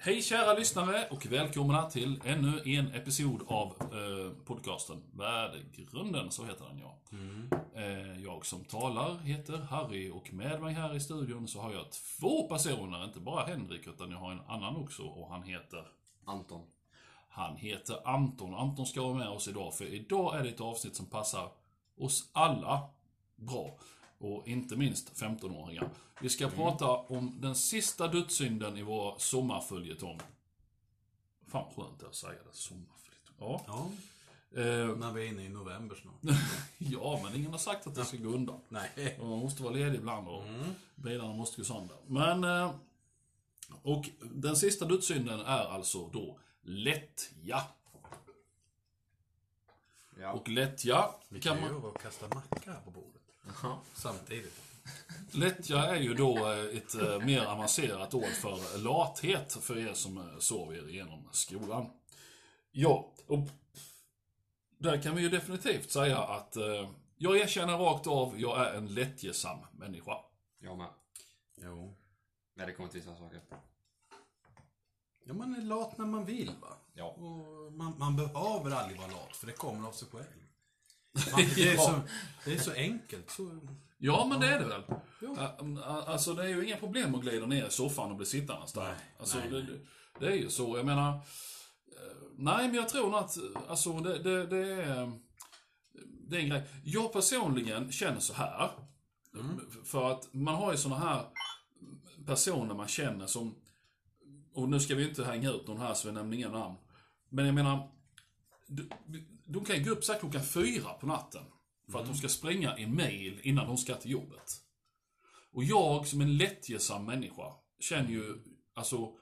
[0.00, 6.64] Hej kära lyssnare och välkomna till ännu en episod av eh, podcasten Värdegrunden, så heter
[6.64, 6.98] den ja.
[7.74, 11.92] Eh, jag som talar heter Harry och med mig här i studion så har jag
[11.92, 15.84] två personer, inte bara Henrik utan jag har en annan också och han heter
[16.24, 16.66] Anton.
[17.28, 18.54] Han heter Anton.
[18.54, 21.50] Anton ska vara med oss idag, för idag är det ett avsnitt som passar
[21.96, 22.90] oss alla
[23.36, 23.78] bra.
[24.18, 25.90] Och inte minst 15-åringar.
[26.20, 30.20] Vi ska prata om den sista dödssynden i vår sommarföljetong.
[31.46, 33.36] Fan skönt att säga det, sommarföljetong.
[33.38, 33.64] Ja.
[33.66, 33.90] Ja,
[34.52, 36.36] Eh, när vi är inne i november snart.
[36.78, 38.60] ja, men ingen har sagt att det ska gå undan.
[38.68, 39.16] Nej.
[39.20, 40.42] Och Man måste vara ledig ibland och
[40.94, 41.96] bilarna måste gå sönder.
[42.06, 42.44] Men...
[42.44, 42.74] eh,
[43.82, 47.62] Och den sista dödssynden är alltså då lättja.
[50.20, 50.32] Ja.
[50.32, 51.92] Och lättja Vi kan kan ju man...
[52.02, 53.17] kasta macka här på bordet.
[53.94, 54.60] Samtidigt.
[55.30, 60.18] Lättja är ju då eh, ett eh, mer avancerat ord för lathet för er som
[60.18, 61.90] eh, sov er igenom skolan.
[62.70, 63.48] Ja, och
[64.78, 68.94] där kan vi ju definitivt säga att eh, jag erkänner rakt av, jag är en
[68.94, 70.16] lättjesam människa.
[70.58, 70.90] Jag med.
[71.56, 71.94] Jo.
[72.54, 73.40] När det kommer till vissa saker.
[75.24, 76.76] Ja, man är lat när man vill va?
[76.94, 77.04] Ja.
[77.04, 80.47] Och man, man behöver aldrig vara lat, för det kommer av sig själv.
[81.54, 82.00] Det, är så,
[82.44, 83.30] det är så enkelt.
[83.30, 83.60] Så,
[84.00, 84.82] Ja, men det är det väl.
[85.20, 85.58] Ja.
[86.06, 88.82] Alltså det är ju inga problem att glida ner i soffan och bli sittandes där.
[88.82, 89.86] Nej, Alltså, nej, det, nej.
[90.20, 90.76] det är ju så.
[90.76, 91.10] Jag menar...
[91.14, 91.20] eh,
[92.36, 93.36] Nej, men jag tror nog att,
[93.68, 95.12] alltså det, det, det är...
[96.28, 96.62] Det är en grej.
[96.84, 98.70] Jag personligen känner så här.
[99.34, 99.60] Mm.
[99.84, 101.24] För att man har ju såna här
[102.26, 103.54] personer man känner som...
[104.54, 106.76] Och nu ska vi inte hänga ut någon här så vi nämner inga namn.
[107.28, 107.90] Men jag menar...
[108.66, 108.88] De,
[109.48, 111.42] de kan gå upp så klockan fyra på natten.
[111.92, 114.52] För att de ska springa en mail innan de ska till jobbet.
[115.52, 118.42] Och jag som en lättjesam människa känner ju,
[118.74, 119.12] alltså...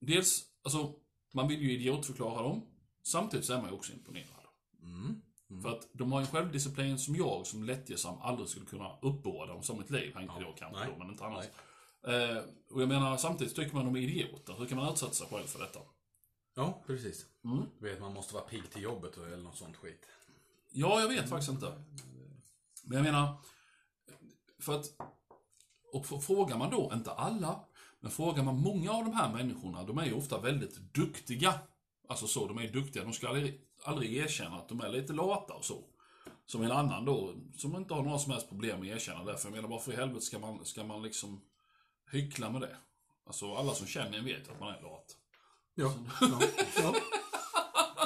[0.00, 0.94] Dels, alltså,
[1.34, 2.66] man vill ju idiotförklara dem.
[3.02, 4.46] Samtidigt så är man ju också imponerad.
[5.50, 5.62] mm.
[5.62, 9.62] För att de har en självdisciplin som jag som lättjesam aldrig skulle kunna uppbåda om
[9.62, 11.44] som mitt liv hängde Ja, då kanske nej, då, men inte annars.
[12.06, 14.54] Eh, och jag menar, samtidigt tycker man de är idioter.
[14.58, 15.80] Hur kan man utsätta sig själv för detta?
[16.58, 17.26] Ja, precis.
[17.44, 17.66] Mm.
[17.78, 20.06] Du vet, man måste vara pigg till jobbet eller något sånt skit.
[20.70, 21.72] Ja, jag vet faktiskt inte.
[22.82, 23.36] Men jag menar,
[24.58, 24.86] för att,
[25.92, 27.64] och frågar man då, inte alla,
[28.00, 31.54] men frågar man många av de här människorna, de är ju ofta väldigt duktiga.
[32.08, 35.54] Alltså så, de är duktiga, de ska aldrig, aldrig erkänna att de är lite lata
[35.54, 35.84] och så.
[36.46, 39.38] Som en annan då, som inte har några som helst problem med att erkänna det.
[39.38, 41.40] För jag menar, varför i helvete ska man, ska man liksom
[42.10, 42.76] hyckla med det?
[43.26, 45.16] Alltså alla som känner en vet att man är lat.
[45.78, 46.38] Ja, ja,
[46.82, 46.94] ja.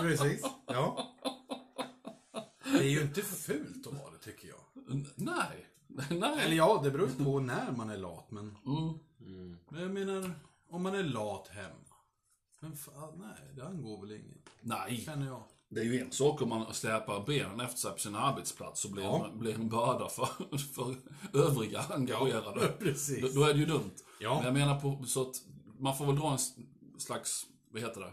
[0.00, 0.44] Precis.
[0.66, 1.08] Ja.
[2.64, 4.84] Det är ju inte fult att vara det, tycker jag.
[4.90, 5.66] N- nej,
[6.10, 6.44] nej.
[6.44, 8.56] Eller ja, det beror ju på när man är lat, men...
[8.66, 8.98] Mm.
[9.20, 9.58] Mm.
[9.70, 10.32] Men jag menar,
[10.70, 11.74] om man är lat hemma.
[12.60, 14.38] Men fan, nej, det angår väl ingen.
[14.60, 15.02] Nej.
[15.06, 15.42] Känner jag.
[15.68, 18.90] Det är ju en sak om man släpar benen efter sig på sin arbetsplats och
[18.90, 19.26] blir, Ja.
[19.32, 20.28] en, blir en börda för,
[20.74, 20.94] för
[21.38, 22.68] övriga engagerade.
[22.78, 23.34] precis.
[23.34, 23.90] Då, då är det ju dumt.
[24.20, 24.34] Ja.
[24.34, 25.34] Men jag menar på så att
[25.78, 26.38] man får väl dra en
[27.00, 28.12] slags, vad heter det,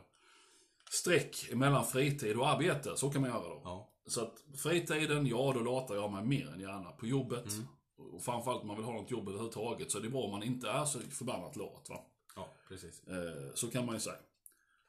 [0.89, 2.97] streck mellan fritid och arbete.
[2.97, 3.61] Så kan man göra då.
[3.63, 3.89] Ja.
[4.07, 7.51] Så att fritiden, ja då latar jag mig mer än gärna på jobbet.
[7.51, 7.67] Mm.
[7.97, 10.43] Och framförallt om man vill ha något jobb överhuvudtaget så är det bra om man
[10.43, 11.89] inte är så förbannat lat.
[11.89, 12.05] Va?
[12.35, 13.03] Ja, precis.
[13.07, 14.19] Eh, så kan man ju säga.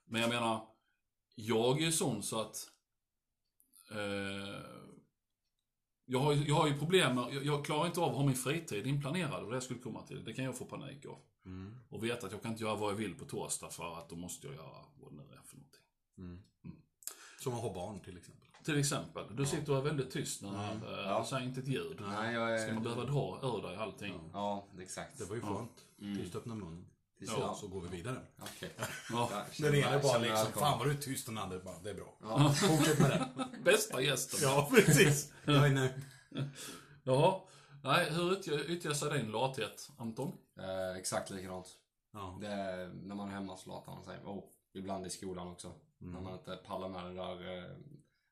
[0.05, 0.67] Men jag menar,
[1.35, 2.71] jag är ju sån så att...
[3.91, 4.61] Eh,
[6.05, 8.35] jag, har, jag har ju problem med, jag, jag klarar inte av att ha min
[8.35, 10.25] fritid inplanerad och det jag skulle komma till.
[10.25, 11.19] Det kan jag få panik av.
[11.49, 11.75] Mm.
[11.89, 14.17] Och veta att jag kan inte göra vad jag vill på torsdag för att då
[14.17, 15.83] måste jag göra vad det nu är för någonting.
[16.19, 16.43] Mm.
[17.41, 18.49] Som att ha barn till exempel.
[18.65, 20.83] Till exempel, du sitter och är väldigt tyst när mm.
[20.83, 21.27] eh, Ja.
[21.31, 22.01] säger inte ett ljud.
[22.01, 22.59] Nej, jag är...
[22.59, 24.31] Ska man behöva dra ur dig allting?
[24.33, 25.19] Ja, exakt.
[25.19, 25.85] Det var ju skönt.
[26.01, 26.17] Mm.
[26.17, 26.87] Tyst öppna munnen.
[27.19, 28.21] Ja, så går vi vidare.
[28.41, 28.71] Okej.
[29.11, 29.31] Ja.
[29.33, 31.91] Ja, Den ena bara känner liksom, fan vad du är tyst, den andra bara, det
[31.91, 32.19] är bra.
[32.23, 32.53] Ja.
[32.53, 33.49] Fortsätt med det.
[33.65, 34.41] Bästa gästen.
[34.43, 35.33] Ja, precis.
[35.45, 35.93] Jag är nöjd.
[37.03, 37.41] Jaha.
[37.83, 40.33] Nej, hur yttjar, sig din lathet, Anton?
[40.59, 41.79] Eh, exakt likadant.
[42.13, 42.39] Ja.
[42.41, 44.19] Det är, när man är hemma så latar man sig.
[44.25, 45.73] Och ibland i skolan också.
[45.99, 47.77] När man inte pallar med den där eh,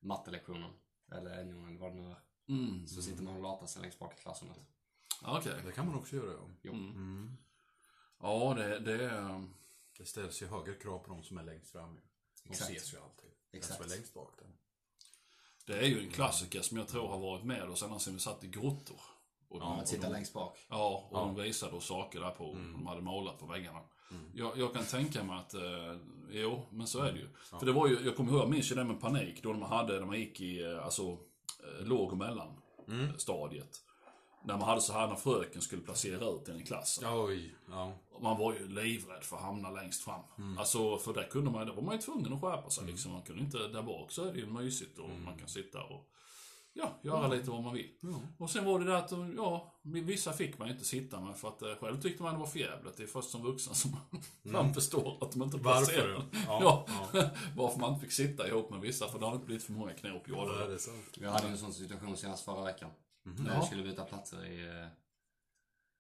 [0.00, 0.70] mattelektionen.
[1.12, 2.20] Eller NO eller vad det nu är.
[2.48, 2.87] Mm.
[2.87, 4.58] Så sitter man och latar sig längst bak i klassrummet.
[5.22, 5.52] Okej.
[5.66, 6.50] Det kan man också göra, ja.
[6.62, 6.72] Jo.
[6.72, 6.90] Mm.
[6.90, 7.37] Mm.
[8.20, 9.49] Ja, det, det är...
[9.99, 12.00] Det ställs ju högre krav på de som är längst fram ju.
[12.44, 12.70] De Exakt.
[12.70, 13.31] ses ju alltid.
[13.50, 13.76] Den Exakt.
[13.76, 14.49] som är längst bak där.
[15.66, 18.20] Det är ju en klassiker som jag tror har varit med oss ända sedan vi
[18.20, 19.00] satt i grottor.
[19.48, 20.58] Och Ja, att sitta längst bak.
[20.69, 21.20] Ja, och Ja.
[21.20, 22.72] de visade oss saker där på, Mm.
[22.72, 23.81] de hade målat på väggarna.
[24.10, 24.31] Mm.
[24.34, 25.96] Jag, jag kan tänka mig att, eh,
[26.31, 27.28] jo, men så är det ju.
[27.58, 29.70] För det var ju, jag kommer ihåg, jag minns ju det med panik, då man
[29.70, 32.48] hade, när man gick i, eh, alltså, eh, låg och mellan
[32.88, 33.19] Mm.
[33.19, 33.82] stadiet.
[34.44, 37.08] När man hade så här när fröken skulle placera ut en i klassen.
[37.12, 37.92] Oj, ja.
[38.20, 40.20] man var ju livrädd för att hamna längst fram.
[40.38, 40.58] Mm.
[40.58, 43.12] Alltså, för där kunde man, där var man ju tvungen att skärpa sig liksom.
[43.12, 45.25] Man kunde inte, där bak så är det ju mysigt och Mm.
[45.25, 46.08] man kan sitta och
[46.78, 47.90] Ja, göra lite vad man vill.
[48.00, 48.20] Ja.
[48.38, 51.62] Och sen var det det att, ja, vissa fick man inte sitta med för att
[51.62, 52.96] eh, själv tyckte man det var för jävligt.
[52.96, 53.96] Det är först som vuxen som
[54.43, 56.23] man förstår att de inte placerar Mm.
[56.49, 56.64] Varför?
[56.64, 59.64] Ja, Ja, varför man inte fick sitta ihop med vissa, för det har inte blivit
[59.64, 60.61] för många knop gjorda.
[60.61, 60.96] Ja, det är sant.
[61.20, 62.90] Jag hade en sån situation senast förra veckan.
[63.23, 64.87] När jag skulle byta platser i, eh,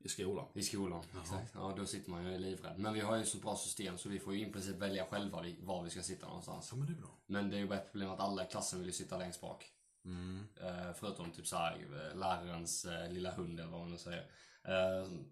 [0.04, 0.44] I skolan.
[0.54, 1.02] i skolan.
[1.22, 1.52] Exakt.
[1.54, 2.78] Ja, då sitter man ju livrädd.
[2.78, 5.06] Men vi har ju ett så bra system så vi får ju i princip välja
[5.06, 6.68] själva var vi ska sitta någonstans.
[6.72, 7.10] Ja, men det är bra.
[7.26, 9.40] Men det är ju bara ett problem att alla i klassen vill ju sitta längst
[9.40, 9.72] bak.
[10.06, 10.46] Mm.
[10.60, 14.30] Eh, förutom typ såhär, eh, lärarens eh, lilla hund eller vad man nu säger.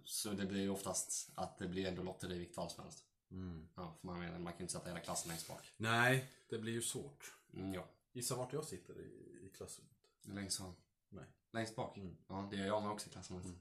[0.05, 3.05] Så det blir ju oftast att det blir ändå lotteri i vilket fall som helst.
[3.31, 3.69] Mm.
[3.75, 5.73] Ja, för man, menar, man kan ju inte sätta hela klassen längst bak.
[5.77, 7.33] Nej, det blir ju svårt.
[7.55, 9.93] Mm, ja, Gissa vart jag sitter i, i klassrummet.
[10.23, 10.75] längst fram.
[11.09, 11.25] Nej.
[11.53, 11.97] Längst bak?
[11.97, 12.17] Mm.
[12.29, 13.61] Ja, det gör jag med också i klassen.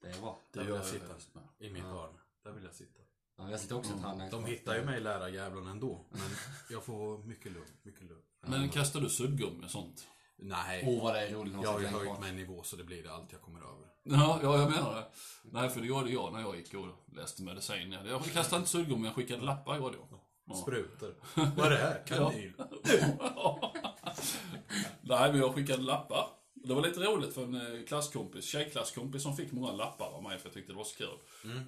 [0.00, 0.38] Det är bra.
[0.52, 0.86] Där vill jag jag
[1.20, 1.40] sitta.
[1.58, 2.18] I mitt hörn.
[2.42, 3.00] Där vill jag sitta.
[3.36, 6.04] Ja, jag sitter också längst De hittar ju mig lärarjävlarna ändå.
[6.10, 6.30] Men
[6.70, 7.66] jag får mycket lugn.
[7.82, 8.22] Mycket lugn.
[8.40, 10.08] Men kastar du suddgummi och sånt?
[10.38, 10.84] Nej.
[10.86, 13.02] Åh, vad det är roligt Jag har ju höjt mig en nivå så det blir
[13.02, 13.86] det allt jag kommer över.
[14.04, 15.04] Ja, ja, jag menar det.
[15.44, 17.96] Nej, för det gjorde jag när jag gick och läste medicin.
[18.06, 20.20] Jag kastade inte suddgummi, jag skickade lappar gjorde jag.
[20.44, 20.54] Ja.
[20.54, 21.14] Sprutor.
[21.56, 22.02] Vad är det här?
[22.06, 22.52] Kanyl?
[25.00, 26.21] Nej, men jag skickade lappar.
[26.64, 30.38] Det var lite roligt för en eh, klasskompis, tjejklasskompis som fick många lappar av mig
[30.38, 31.08] för jag tyckte det var så kul.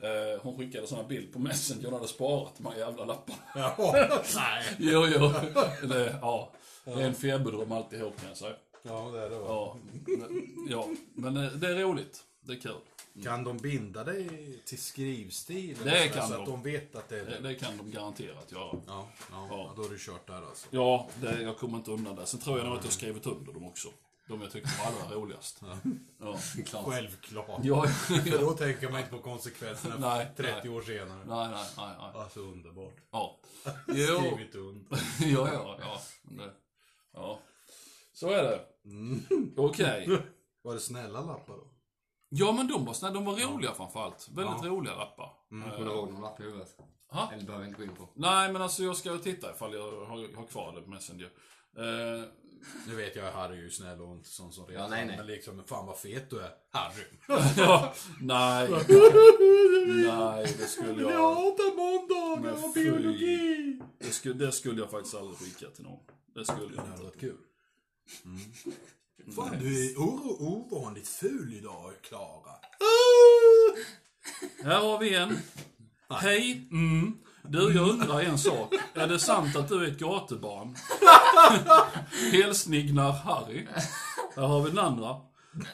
[0.03, 3.39] Eh, hon skickade såna bild på Messenger och hade sparat de här jävla lapparna.
[3.55, 3.95] Ja.
[4.35, 4.65] Nej.
[4.79, 5.33] Jo, jo.
[5.89, 6.51] Det, ja.
[6.85, 8.57] det är en feberdröm alltihop kan jag säga.
[8.83, 9.45] Ja, det är det va?
[9.49, 10.89] Ja, men- ja.
[11.15, 12.23] men eh, det är roligt.
[12.41, 12.75] Det är kul.
[13.25, 14.29] Kan de binda dig
[14.65, 15.77] till skrivstil?
[15.85, 16.41] Det så- kan Så de.
[16.43, 17.55] att de vet att det är Det, det?
[17.55, 18.77] kan de garanterat göra.
[18.87, 19.73] Ja, ja, Ja.
[19.77, 20.67] då är du kört där alltså.
[20.71, 22.27] Ja, det, jag kommer inte undan det.
[22.27, 23.89] Sen tror jag nog att jag skrivit under dem också.
[24.29, 25.63] De jag tyckte var allra roligast.
[26.21, 26.39] Ja.
[26.67, 26.85] Klart.
[26.87, 27.61] Självklart.
[27.65, 30.69] Ja, För då tänker man inte på konsekvenserna Nej, 30 nej.
[30.77, 31.25] år senare.
[31.27, 32.23] nej, nej, nej, nej.
[32.23, 32.95] Alltså underbart.
[33.11, 33.41] Ja.
[33.87, 34.99] Skrivit under.
[35.21, 36.01] Ja, ja, ja.
[36.23, 36.51] Det,
[37.13, 37.41] ja.
[38.13, 38.61] Så är det.
[39.57, 40.19] Okej.
[40.63, 41.67] Var det snälla lappar då?
[42.29, 43.15] Ja, men de var snälla.
[43.15, 44.29] De var roliga framförallt.
[44.33, 44.69] Väldigt Ja.
[44.69, 45.31] roliga lappar.
[45.49, 46.77] Kommer du ihåg någon lapp i huvudet?
[47.09, 47.33] Ha?
[47.33, 48.09] Eller behöver inte gå in på?
[48.15, 51.31] Nej, men alltså jag ska titta ifall jag har, har kvar det på Messenger.
[51.79, 52.25] Eh,
[52.89, 54.83] Nu vet jag, Harry är ju snäll och inte sån som retar.
[54.83, 55.17] Ja, nej, nej.
[55.17, 56.51] Men liksom, fan vad fet du är.
[56.71, 57.05] Harry.
[57.57, 58.69] ja, nej.
[60.07, 61.35] nej, det skulle jag...
[61.35, 63.81] hatar måndagar och biologi.
[63.99, 66.01] Det skulle, det skulle jag faktiskt aldrig skicka till någon.
[66.35, 67.05] Det skulle Det jag hade inte.
[67.05, 67.37] varit kul.
[69.37, 72.51] Fan, du är o- ovanligt ful idag, Klara.
[74.65, 75.39] Här har vi en.
[76.09, 77.19] Hej, mm.
[77.49, 78.75] Du, jag undrar en sak.
[78.95, 80.77] Är det sant att du är ett gatubarn?
[82.33, 83.67] Hälsnignar Harry.
[84.37, 85.17] Här har vi den andra.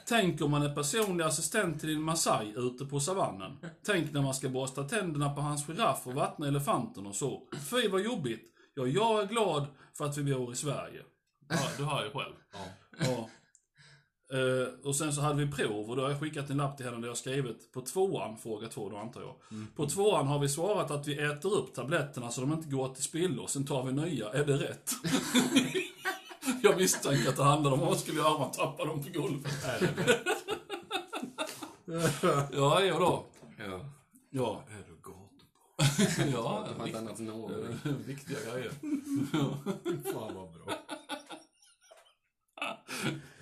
[0.08, 3.58] Tänk om man är personlig assistent till din Masai ute på savannen.
[3.87, 7.43] Tänk när man ska borsta tänderna på hans giraff och vattna elefanten och så.
[7.70, 8.52] Fy vad jobbigt.
[8.75, 9.67] Ja, jag är glad
[9.99, 11.02] för att vi bor i Sverige.
[11.49, 12.34] Ja, du hör ju själv.
[12.52, 12.58] Ja.
[12.99, 13.28] Ja.
[14.32, 16.87] Eh, och sen så hade vi prov och då har jag skickat en lapp till
[16.87, 19.35] henne där jag skrivit på tvåan, fråga två då antar jag.
[19.77, 23.03] På tvåan har vi svarat att vi äter upp tabletterna så de inte går till
[23.03, 24.29] spillo, sen tar vi nya.
[24.29, 24.91] Är det rätt?
[26.62, 29.65] jag misstänker att det handlar om vad skulle göra om man tappar dem på golvet.
[29.65, 30.27] Är det rätt?
[32.53, 33.25] Ja, ja då.
[33.59, 33.81] Ja.
[34.31, 36.32] Ja, Är du gatubarn?
[36.32, 37.21] ja, Det var annat
[38.06, 38.70] viktiga grejer.
[40.13, 40.80] Fan vad bra.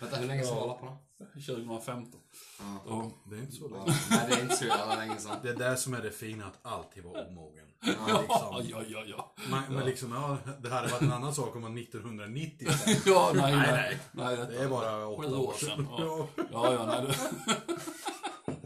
[0.00, 0.96] Vänta, hur länge sedan var lapparna?
[1.34, 2.20] 2015.
[2.58, 2.82] Ja.
[2.86, 3.10] Ja.
[3.30, 3.76] Det är inte så Ja.
[3.84, 3.98] länge.
[4.10, 5.36] Nej, det är inte så jävla länge sedan.
[5.42, 7.64] Det är där som är det fina, att alltid vara omogen.
[8.08, 8.66] Ja, liksom.
[8.70, 9.34] ja, ja, ja.
[9.50, 12.94] Man, men liksom, ja, det hade varit en annan sak om man 1990 sen.
[13.06, 13.98] Ja, nej, Nej, nej.
[14.12, 14.36] nej.
[14.36, 15.86] detta- Det är bara åtta Sju år sedan.
[15.90, 17.66] Ja, ja, ja nej, det...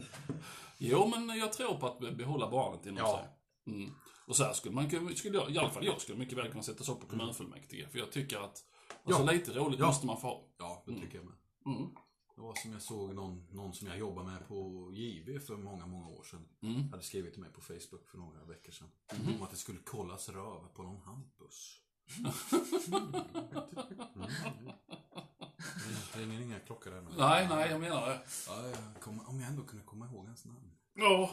[0.77, 3.17] Jo, men jag tror på att behålla barnet inom Ja.
[3.65, 3.73] sig.
[3.75, 3.91] Mm.
[4.27, 6.49] Och så här skulle man kunna- skulle jag, i alla fall jag skulle mycket väl
[6.51, 7.87] kunna sätta sig upp på kommunfullmäktige.
[7.91, 8.57] För jag tycker att,
[9.05, 9.31] alltså Ja.
[9.31, 9.85] lite roligt Ja.
[9.87, 10.47] måste man få ha.
[10.57, 11.35] Ja, det tycker jag med.
[11.65, 11.89] Mm.
[12.35, 15.85] Det var som jag såg någon, någon som jag jobbar med på JB för många,
[15.87, 16.45] många år sedan.
[16.61, 16.89] Mm.
[16.91, 18.87] Hade skrivit till mig på Facebook för några veckor sedan.
[19.13, 19.35] Mhm.
[19.35, 21.79] Om att det skulle kollas röv på någon Hampus.
[22.17, 22.31] Mm.
[26.13, 28.21] Det ringer inga klockor men- Nej, nej, jag menar det.
[28.47, 30.71] Ja, jag kommer, om jag ändå kunde komma ihåg hans namn.
[30.95, 31.29] Ja,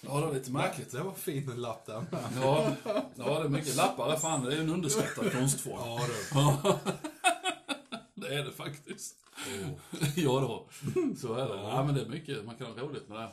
[0.00, 0.92] ja det var lite märkligt.
[0.92, 2.24] Det var fin en lapp där med.
[2.42, 2.72] Ja,
[3.16, 4.16] ja det är mycket lappar.
[4.16, 5.76] Fan, det är en underskattad konstform.
[5.78, 6.38] Ja, du.
[6.38, 6.78] Ja.
[8.14, 9.16] Det är det faktiskt.
[9.64, 9.70] Oh.
[10.16, 10.68] Ja då,
[11.16, 11.54] så är det.
[11.62, 13.30] Ja, men det är mycket, man kan ha roligt med det.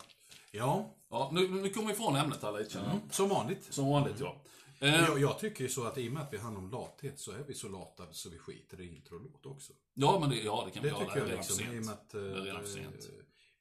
[0.52, 3.00] Ja, Ja, nu, nu kommer vi ifrån ämnet här lite jag.
[3.14, 3.68] som vanligt.
[3.74, 4.42] Som vanligt ja.
[4.80, 7.20] Eh, Jag, jag tycker ju så att i och med att vi handlar om lathet
[7.20, 9.74] så är vi så lata så vi skiter i introlåt också.
[9.94, 11.06] ja, men det, ja, det kan vi Det göra.
[11.06, 11.56] tycker jag liksom.
[11.58, 11.86] för I och sent.
[11.86, 13.10] med att, eh, Det är redan för sent.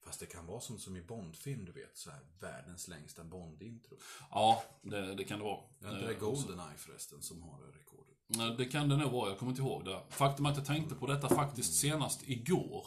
[0.04, 1.97] Fast det kan vara som, som i Bondfilm, du vet.
[1.97, 3.97] Så här, världens längsta Bond-intro.
[4.30, 5.61] Ja, det, det kan det vara.
[5.85, 8.59] Är inte det Eh, Goldeneye förresten som har det rekordet?
[8.59, 10.00] Det kan det nog vara, jag kommer inte ihåg det.
[10.09, 12.87] Faktum är att jag tänkte på detta faktiskt senast igår.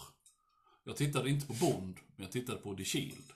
[0.84, 3.32] Jag tittade inte på Bond, men jag tittade på The Shield.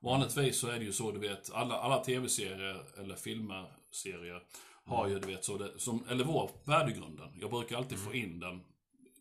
[0.00, 4.42] Vanligtvis så är det ju så, du vet, alla, alla tv-serier eller filmer, serier,
[4.84, 7.28] har ju, du vet, så det, som, eller vår värdegrunden.
[7.40, 8.60] Jag brukar alltid få in den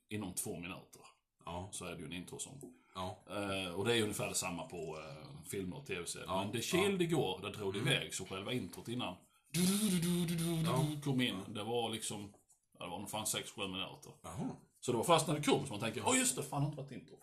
[0.10, 1.02] inom två minuter.
[1.46, 1.70] Ja.
[1.72, 2.62] Så är det ju en introsång.
[2.96, 3.24] Ja.
[3.30, 6.28] Eh, och det är ungefär detsamma på eh, filmer och tv-serier.
[6.28, 9.16] Ja, Men The Shield igår, där drog det iväg så själva introt innan
[9.54, 10.64] du, du, du, du, du,
[10.96, 11.36] du, kom in.
[11.48, 12.34] Det var liksom,
[12.80, 14.12] ja, det var nog fan 6-7 minuter.
[14.22, 14.50] Jaha.
[14.80, 16.70] Så det var först när det kom som man tänker, åh just det, fan har
[16.70, 17.18] inte varit intro.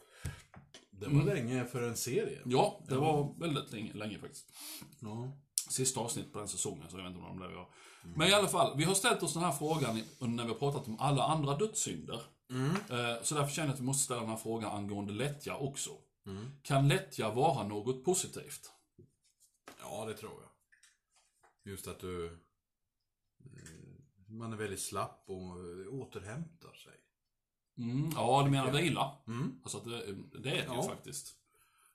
[0.91, 2.41] Det var länge för en serie.
[2.45, 4.53] Ja, det var väldigt länge, länge faktiskt.
[5.01, 5.33] Ja.
[5.71, 7.69] Sista avsnitt på den säsongen, så jag vet inte om det var.
[8.03, 10.89] Men i alla fall, vi har ställt oss den här frågan när vi har pratat
[10.89, 12.21] om alla andra dödssynder.
[12.51, 15.91] Eh, Så därför känner jag att vi måste ställa den här frågan angående lättja också.
[16.63, 18.71] Kan lättja vara något positivt?
[19.81, 21.73] Ja, det tror jag.
[21.73, 22.27] Just att du...
[22.27, 22.33] eh,
[24.27, 25.57] Man är väldigt slapp och
[25.93, 26.93] återhämtar sig.
[27.79, 29.15] Mm, ja, du menar vila?
[29.27, 29.61] Mm.
[29.63, 30.83] Alltså att det, det är det ju Ja.
[30.83, 31.35] faktiskt.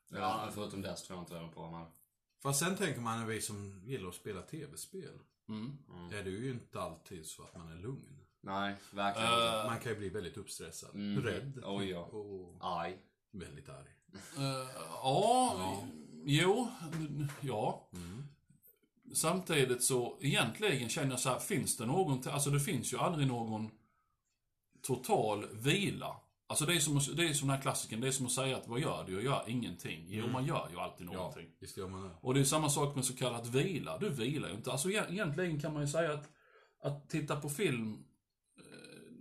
[0.07, 1.85] Ja, förutom det så tror jag inte det på men...
[2.41, 5.19] Fast sen tänker man, när vi som gillar att spela tv-spel.
[5.49, 5.77] Mm.
[6.11, 8.22] Är det ju inte alltid så att man är lugn.
[8.45, 9.63] Nej, verkligen Eh, inte.
[9.67, 10.95] Man kan ju bli väldigt uppstressad.
[10.95, 11.23] Mm.
[11.23, 11.59] Rädd.
[11.65, 11.99] Oj, ja.
[11.99, 12.97] Och Aj.
[13.31, 13.87] väldigt arg.
[14.37, 14.67] Eh,
[15.03, 15.83] ja,
[16.25, 16.67] jo,
[17.41, 17.89] ja.
[19.13, 23.27] Samtidigt så, egentligen känner jag så här, finns det någon, alltså det finns ju aldrig
[23.27, 23.69] någon
[24.81, 26.15] total vila.
[26.47, 28.57] Alltså det är som, det är som den här klassiken, det är som att säga
[28.57, 29.13] att vad gör du?
[29.13, 30.05] Jag gör ingenting.
[30.09, 31.47] Jo, man gör ju alltid Ja, någonting.
[31.59, 32.09] visst gör man det.
[32.21, 33.97] Och det är samma sak med så kallat vila.
[33.97, 34.71] Du vilar ju inte.
[34.71, 36.29] Alltså egentligen kan man ju säga att,
[36.81, 37.99] att titta på film, eh,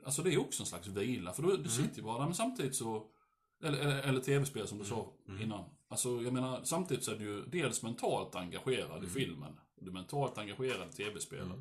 [0.05, 1.33] alltså det är också en slags vila.
[1.33, 3.07] För du, du sitter ju bara där, men samtidigt så,
[3.63, 5.65] eller, eller, eller tv-spel som du sa innan.
[5.89, 9.61] Alltså jag menar, samtidigt så är du ju dels mentalt engagerad i filmen.
[9.81, 11.59] Du är mentalt engagerad i tv-spelet.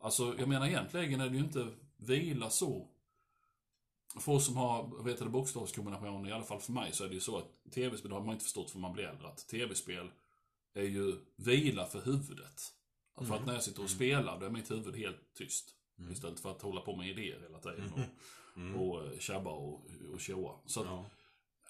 [0.00, 2.88] Alltså jag menar egentligen är det ju inte vila så.
[4.20, 7.14] För oss som har, vet du, bokstavskombinationer, i alla fall för mig, så är det
[7.14, 10.10] ju så att tv-spel, det har man inte förstått för man blir äldre, att tv-spel
[10.74, 12.72] är ju vila för huvudet.
[13.26, 15.75] För att när jag sitter och spelar, då är mitt huvud helt tyst.
[16.12, 20.20] Istället för att hålla på med idéer hela tiden och, och eh, tjabba och, och
[20.20, 20.52] tjoa.
[20.66, 21.04] Så att, Ja.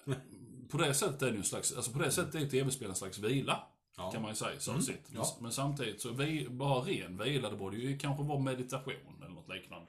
[0.69, 2.95] på det sättet är det ju en slags, alltså på det sättet är tv-spel en
[2.95, 3.63] slags vila.
[3.97, 4.11] Ja.
[4.11, 5.09] Kan man ju säga, så sitt.
[5.09, 5.37] Men, Ja.
[5.41, 9.49] men samtidigt så, vi, bara ren vila, det borde ju kanske vara meditation eller något
[9.49, 9.87] liknande.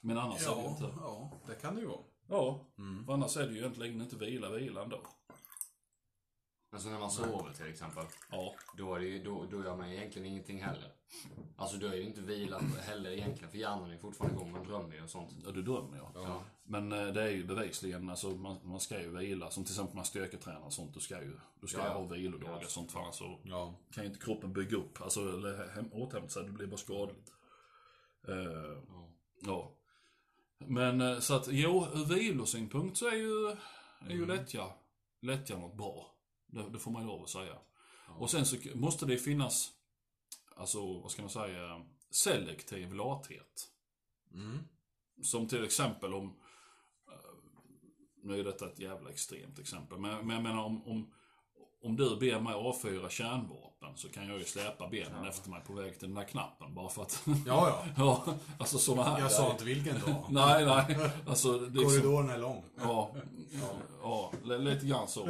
[0.00, 0.92] Men annars är det Ja, inte.
[1.00, 1.98] ja, det kan det ju vara.
[2.28, 2.60] Ja,
[3.06, 5.00] för annars är det ju egentligen inte vila, vila ändå.
[6.76, 8.04] Alltså när man sover till exempel.
[8.30, 8.54] Ja.
[8.76, 10.92] Då, är det ju, då, då gör man egentligen ingenting heller.
[11.56, 13.50] Alltså är det ju inte vilat heller egentligen.
[13.50, 14.52] För hjärnan är fortfarande igång.
[14.52, 15.30] Man drömmer ju och sånt.
[15.44, 16.10] Ja, du drömmer ja.
[16.14, 16.42] Ja.
[16.62, 19.50] Men eh, det är ju bevisligen, alltså man, man ska ju vila.
[19.50, 20.94] Som till exempel man styrketränar och sånt.
[20.94, 22.92] Du ska ju, du ska Ja, ju ha vilodagar och sånt.
[22.92, 23.40] För annars så
[23.92, 26.44] kan ju inte kroppen bygga upp, alltså eller hem, återhämta sig.
[26.44, 27.32] Det blir bara skadligt.
[28.28, 28.82] Eh,
[29.40, 29.72] Ja.
[30.58, 33.48] Men eh, så att, jo, ur vilosynpunkt så är ju,
[34.08, 34.66] är ju lättja,
[35.20, 36.15] lättja något bra.
[36.56, 37.54] Det, det får man ju lov att säga.
[38.18, 39.70] Och sen så måste det finnas,
[40.56, 43.68] alltså vad ska man säga, selektiv lathet.
[44.34, 44.58] Mm.
[45.22, 46.26] Som till exempel om,
[47.08, 47.14] eh,
[48.22, 51.12] nu är detta ett jävla extremt exempel, men, men jag menar om, om,
[51.82, 55.72] om du ber mig avfyra kärnvapen så kan jag ju släpa benen efter mig på
[55.72, 57.22] väg till den där knappen bara för att...
[57.26, 57.84] Ja, ja.
[57.96, 60.26] ja, alltså sådana här Jag sa inte vilken dag.
[60.30, 61.10] Nej, nej.
[61.26, 62.64] Alltså, liksom, Korridoren är lång.
[62.76, 63.14] ja,
[64.02, 65.28] ja, li- lite grann så.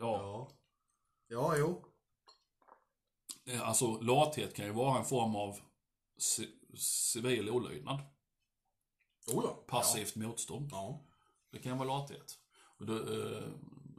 [0.00, 0.50] Ja, Ja.
[1.28, 1.84] Ja, jo.
[3.62, 5.58] alltså lathet kan ju vara en form av
[6.18, 8.00] ci- civil olydnad.
[9.32, 9.64] Oh, ja.
[9.66, 10.68] Passivt motstånd.
[10.72, 11.06] Ja.
[11.50, 12.38] Det kan vara lathet.
[12.78, 13.48] Och då, eh,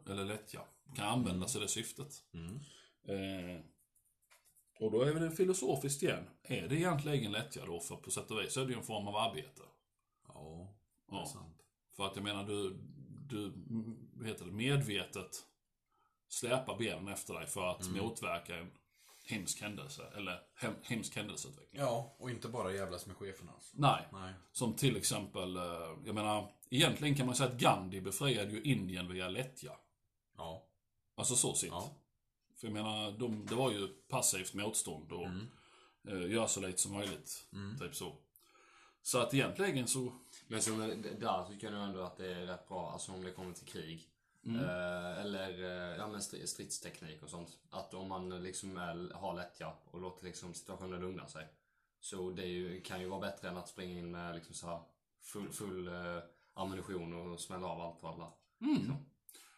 [0.10, 0.62] eller lättja.
[0.96, 2.24] Kan användas i det syftet.
[2.34, 2.56] Mm.
[3.08, 3.62] Eh,
[4.80, 6.30] och då är det filosofiskt igen.
[6.44, 7.80] Är det egentligen lättja då?
[7.80, 9.62] För på sätt och vis är det ju en form av arbete.
[10.28, 10.75] Ja,
[11.10, 11.25] det är Ja.
[11.25, 11.58] sant.
[11.96, 12.74] För att jag menar, du,
[13.30, 15.46] du mm, vad heter det, medvetet
[16.36, 18.72] släpar benen efter dig för att motverka en
[19.25, 20.12] hemsk händelse.
[20.18, 21.82] Eller hem, hemsk händelseutveckling.
[21.82, 23.75] Ja, och inte bara jävlas med cheferna alltså.
[23.77, 24.08] Nej.
[24.13, 24.34] Nej.
[24.51, 25.63] Som till exempel, eh,
[26.06, 29.72] jag menar, egentligen kan man säga att Gandhi befriade ju Indien via lättja.
[30.38, 30.65] Ja.
[31.15, 31.70] Alltså så sitt.
[31.72, 31.89] Ja.
[32.58, 35.48] För jag menar, de, det var ju passivt motstånd och Mm.
[36.08, 37.48] eh, göra så lite som möjligt.
[37.80, 38.15] Typ så.
[39.01, 40.13] Så att egentligen så,
[40.48, 43.32] Men d- där tycker jag nog ändå att det är rätt bra, alltså om det
[43.32, 44.08] kommer till krig.
[44.46, 44.60] Mm.
[44.62, 47.58] Eh, eller eh, ja, men stri- stridsteknik och sånt.
[47.70, 51.48] Att om man liksom är, har lättja och låter liksom situationen lugna sig.
[52.00, 54.80] Så det ju, kan ju vara bättre än att springa in med liksom så här
[55.22, 56.20] full, full eh,
[56.54, 58.32] ammunition och smälla av allt och alla.
[58.62, 58.92] mm.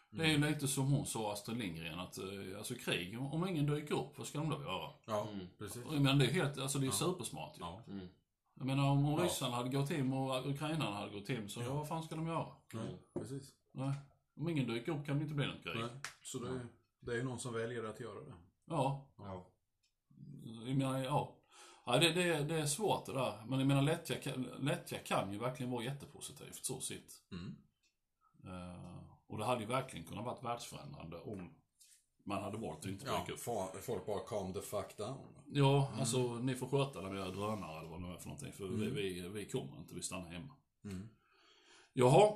[0.10, 2.26] Det är ju lite som hon sa, Astrid Lindgren, att eh,
[2.58, 4.90] alltså krig, om ingen dyker upp, vad ska de då göra?
[5.06, 5.48] Ja, Mm.
[5.58, 5.86] precis.
[5.86, 7.62] Menar, det är helt, alltså det är supersmart ju.
[7.62, 7.82] Ja.
[7.88, 8.08] Mm.
[8.54, 9.24] Jag menar, om Ja.
[9.26, 11.74] ryssarna hade gått in och ukrainarna hade gått in, så ja.
[11.74, 12.48] vad fan ska de göra?
[12.74, 13.54] Nej, precis.
[13.72, 13.94] Nej.
[14.38, 15.76] Om ingen dyker upp kan det inte bli något krig.
[15.80, 15.90] Nej.
[16.24, 16.68] Så det,
[17.00, 18.34] det är ju någon som väljer att göra det.
[18.66, 19.48] Ja, Ja.
[20.68, 21.36] jag menar, ja.
[21.86, 23.44] ja det, det, det är svårt det där.
[23.48, 27.22] Men jag menar, lättja, kan- lättja kan ju verkligen vara jättepositivt, så sitt.
[27.32, 27.56] Mm.
[28.44, 31.54] Eh, och det hade ju verkligen kunnat varit världsförändrande om
[32.26, 33.40] man hade valt att inte Ja, dyka upp.
[33.40, 35.36] fa- folk bara calm the fuck down.
[35.48, 38.28] Ja, alltså ni får sköta när vi har drönare eller vad det nu är för
[38.28, 38.54] någonting.
[38.54, 38.96] För vi, Mm.
[38.96, 40.54] vi, vi kommer inte, vi stannar hemma.
[40.84, 41.10] Mm.
[41.94, 42.34] Jaha,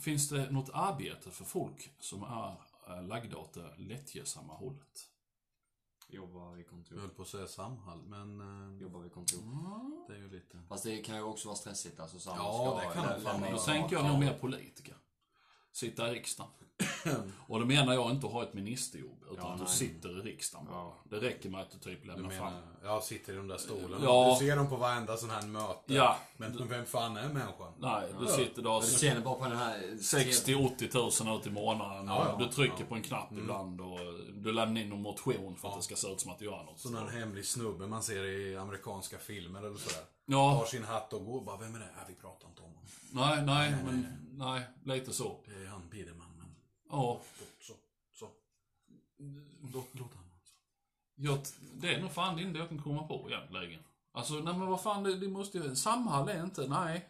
[0.00, 2.56] finns det något arbete för folk som är
[2.88, 5.10] äh, lagda åt det lättjesamma hållet?
[6.08, 6.96] Jobba i Jag kontor.
[6.98, 9.40] höll på att säga Samhall, men eh, Jobba vid kontor.
[10.08, 10.62] det är ju lite...
[10.68, 12.18] Fast det kan ju också vara stressigt alltså.
[12.18, 13.50] Samma Ja, det kan det.
[13.50, 14.96] Då tänker jag nog mer politiker.
[15.72, 16.52] Sitta i riksdagen.
[17.48, 19.72] Och då menar jag inte att ha ett ministerjobb, utan Ja, att du nej.
[19.72, 20.76] sitter i riksdagen bara.
[20.76, 20.94] Ja.
[21.10, 22.52] Det räcker med att du typ Du lämnar fram.
[22.82, 24.04] jag sitter i de där stolarna.
[24.04, 24.36] Ja.
[24.40, 25.94] Du ser dem på varenda sån här möte.
[25.94, 26.16] Ja.
[26.36, 27.72] Men vem fan är människan?
[27.78, 28.30] Nej, du Ja.
[28.32, 29.78] sitter där Du ser det bara på den här...
[29.98, 32.06] 60-80 tusen ut i månaden.
[32.06, 32.46] Ja, och ja.
[32.46, 32.86] du trycker Ja.
[32.88, 33.98] på en knapp ibland och
[34.34, 36.62] du lämnar in en motion för att det ska se ut som att du gör
[36.64, 36.78] något.
[36.78, 40.04] Sån här hemlig snubbe man ser i amerikanska filmer eller sådär.
[40.26, 41.88] Ja, Tar sin hatt och går bara, vem är det?
[41.96, 42.84] Ja, vi pratar inte om honom.
[43.10, 44.06] nej, nej, men
[44.38, 44.62] nej,
[44.94, 45.40] lite så.
[45.46, 46.25] Det är han Biderman,
[46.90, 47.20] Ja,
[47.60, 47.72] så,
[48.14, 48.28] så.
[49.74, 50.24] Låt, låt han.
[51.14, 51.38] jag,
[51.74, 53.80] det är nog fan det enda jag kan komma på egentligen.
[54.12, 55.76] Alltså, nej men vad fan, det, det måste ju...
[55.76, 57.08] Samhall är inte, nej.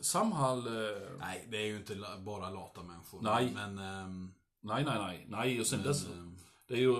[0.00, 0.66] Samhall...
[0.66, 3.20] Eh, Nej, det är ju inte la- bara lata människor.
[3.22, 3.50] Nej.
[3.54, 3.78] Men...
[3.78, 5.26] ehm, nej, nej, nej.
[5.28, 6.36] Nej, och sen men dess, ehm,
[6.68, 6.96] Det är ju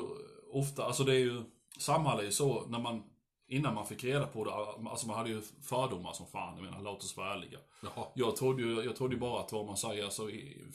[0.52, 1.42] ofta, alltså det är ju,
[1.78, 3.02] Samhall är ju så, när man,
[3.46, 4.52] innan man fick reda på det,
[4.90, 7.58] alltså man hade ju fördomar som fan, jag menar låt oss vara ärliga.
[7.82, 8.06] jaha.
[8.14, 10.66] Jag trodde ju, jag trodde ju bara att vad man säger, alltså i-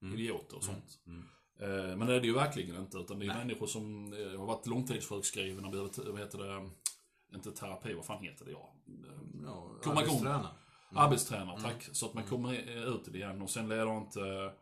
[0.00, 0.98] fjabbar, idioter och sånt.
[1.06, 1.24] mm.
[1.60, 3.36] Eh, Men det är det ju verkligen inte, utan det är Nej.
[3.36, 6.70] människor som eh, har varit långtidssjukskrivna, behöver, t- vad heter det,
[7.36, 8.50] inte terapi, vad fan heter det?
[8.50, 8.72] Ja.
[9.44, 10.14] Ja, Komma igång.
[10.26, 10.48] arbetsträna.
[10.94, 11.88] Arbetstränare, tack.
[11.92, 14.52] Så att man kommer eh, ut i det igen och sen leder inte...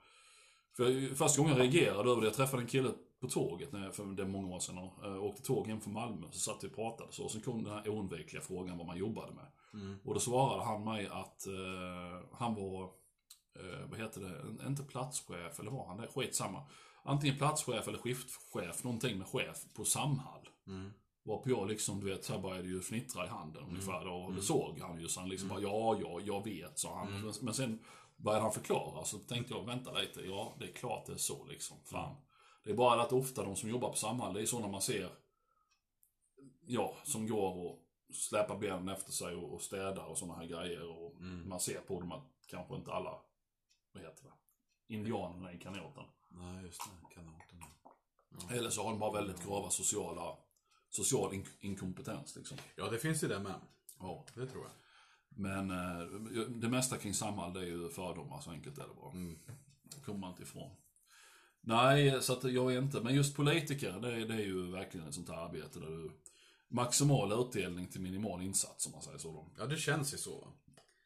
[0.76, 3.94] För första gången jag reagerade över det, jag träffade en kille på tåget när jag,
[3.94, 6.26] för det är många år sedan och eh, åkte tåg hem från Malmö.
[6.30, 7.24] Så satt vi och pratade så.
[7.24, 9.46] Och sen kom den här oundvikliga frågan vad man jobbade med.
[9.82, 9.96] Mm.
[10.04, 12.90] Och då svarade han mig att eh, han var,
[13.54, 16.06] eh, vad heter det, En- inte platschef eller var han det?
[16.06, 16.62] Skitsamma.
[17.02, 20.48] Antingen platschef eller skiftchef, någonting med chef på Samhall.
[20.66, 20.92] Mm.
[21.22, 24.06] Varpå jag liksom, du vet, så här började ju fnittra i handen ungefär.
[24.08, 27.12] Och det såg han ju, så han liksom bara, ja, ja, jag vet, sa han.
[27.22, 27.78] Men, men sen
[28.16, 31.44] började han förklara, så tänkte jag, vänta lite, ja, det är klart det är så
[31.44, 31.76] liksom.
[31.84, 32.16] Fan.
[32.64, 35.10] Det är bara att ofta de som jobbar på Samhall, det är sådana man ser,
[36.66, 37.78] ja, som går och
[38.14, 40.88] släpar benen efter sig och, och städar och sådana här grejer.
[40.88, 41.48] Och Mm.
[41.48, 43.18] man ser på dem att kanske inte alla,
[43.94, 46.04] vad heter det, indianerna i kanoten.
[46.28, 47.14] Nej, just det.
[47.14, 47.62] Kanoten.
[48.59, 50.37] Eller så har de bara väldigt grava sociala,
[50.90, 52.59] social ink- inkompetens liksom.
[52.76, 53.54] Ja, det finns ju det med.
[53.98, 54.26] Ja.
[54.35, 54.72] Det tror jag.
[55.28, 56.00] Men eh,
[56.48, 59.12] det mesta kring Samhall det är ju fördomar, så enkelt är det bara.
[59.12, 59.38] Mm.
[59.83, 60.76] Det kommer man inte ifrån.
[61.61, 65.09] Nej, så att jag är inte, men just politiker, det är, det är ju verkligen
[65.09, 66.11] ett sånt här arbete där du
[66.68, 69.33] maximal utdelning till minimal insats, om man säger så.
[69.33, 69.50] Då.
[69.59, 70.48] Ja, det känns ju så.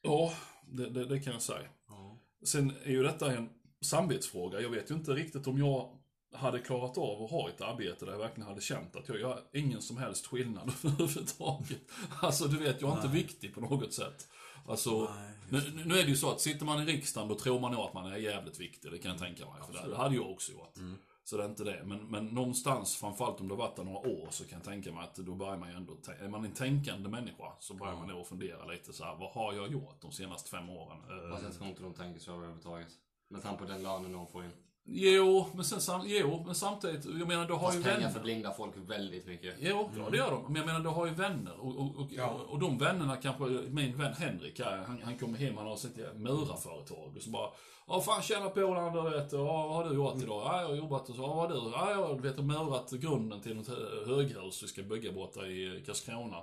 [0.03, 0.33] Ja,
[0.66, 1.68] det, det, det kan jag säga.
[1.88, 1.97] Ja.
[2.44, 3.48] Sen är ju detta en
[3.81, 4.61] samvetsfråga.
[4.61, 5.98] Jag vet ju inte riktigt om jag
[6.33, 9.42] hade klarat av att ha ett arbete där jag verkligen hade känt att jag gör
[9.53, 11.81] ingen som helst skillnad överhuvudtaget.
[12.22, 13.22] Alltså, du vet, jag är inte Nej.
[13.22, 14.29] viktig på något sätt.
[14.66, 17.61] Alltså, Nej, nu, nu är det ju så att sitter man i riksdagen då tror
[17.61, 19.55] man nog att man är jävligt viktig, det kan jag tänka mig.
[19.55, 19.90] För Absolut.
[19.90, 20.77] det hade jag också gjort.
[20.77, 20.98] Mm.
[21.28, 21.82] Så det är inte det.
[21.84, 24.92] Men, men någonstans, framförallt om det har varit där några år, så kan jag tänka
[24.92, 27.98] mig att då börjar man ju ändå, är man en tänkande människa så börjar Ja.
[27.98, 30.98] man nog fundera lite så här, vad har jag gjort de senaste fem åren?
[31.24, 32.88] Eh, Fast jag tror inte de tänker så överhuvudtaget.
[33.28, 34.50] Med tanke på den lönen de får in.
[34.90, 38.12] Jo, men sen sam, jo, men samtidigt, jag menar du har ju Fast pengar vänner.
[38.12, 39.55] förblindar folk väldigt mycket.
[39.59, 40.44] Jo, ja, det gör de.
[40.44, 41.61] Men jag menar, du har ju vänner.
[41.61, 42.40] Och, och, och, Ja.
[42.48, 45.96] och de vännerna kanske, min vän Henrik här, han, han kommer hem, han har sitt
[46.14, 47.12] murarföretag.
[47.16, 47.51] Och så bara,
[47.87, 50.42] ja fan tjena polaren, du vet, ja, vad har du gjort idag?
[50.46, 51.70] Ja, jag har jobbat och så, ja, vad har du?
[51.70, 55.83] Ja, jag du vet, murat grunden till något hö- höghus vi ska bygga borta i
[55.87, 56.37] Karlskrona.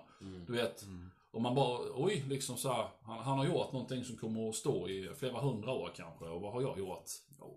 [0.48, 0.86] Du vet,
[1.32, 4.56] och man bara, oj, liksom så här, han, han har gjort någonting som kommer att
[4.56, 6.26] stå i flera hundra år kanske.
[6.26, 7.06] Och vad har jag gjort?
[7.40, 7.48] Ja,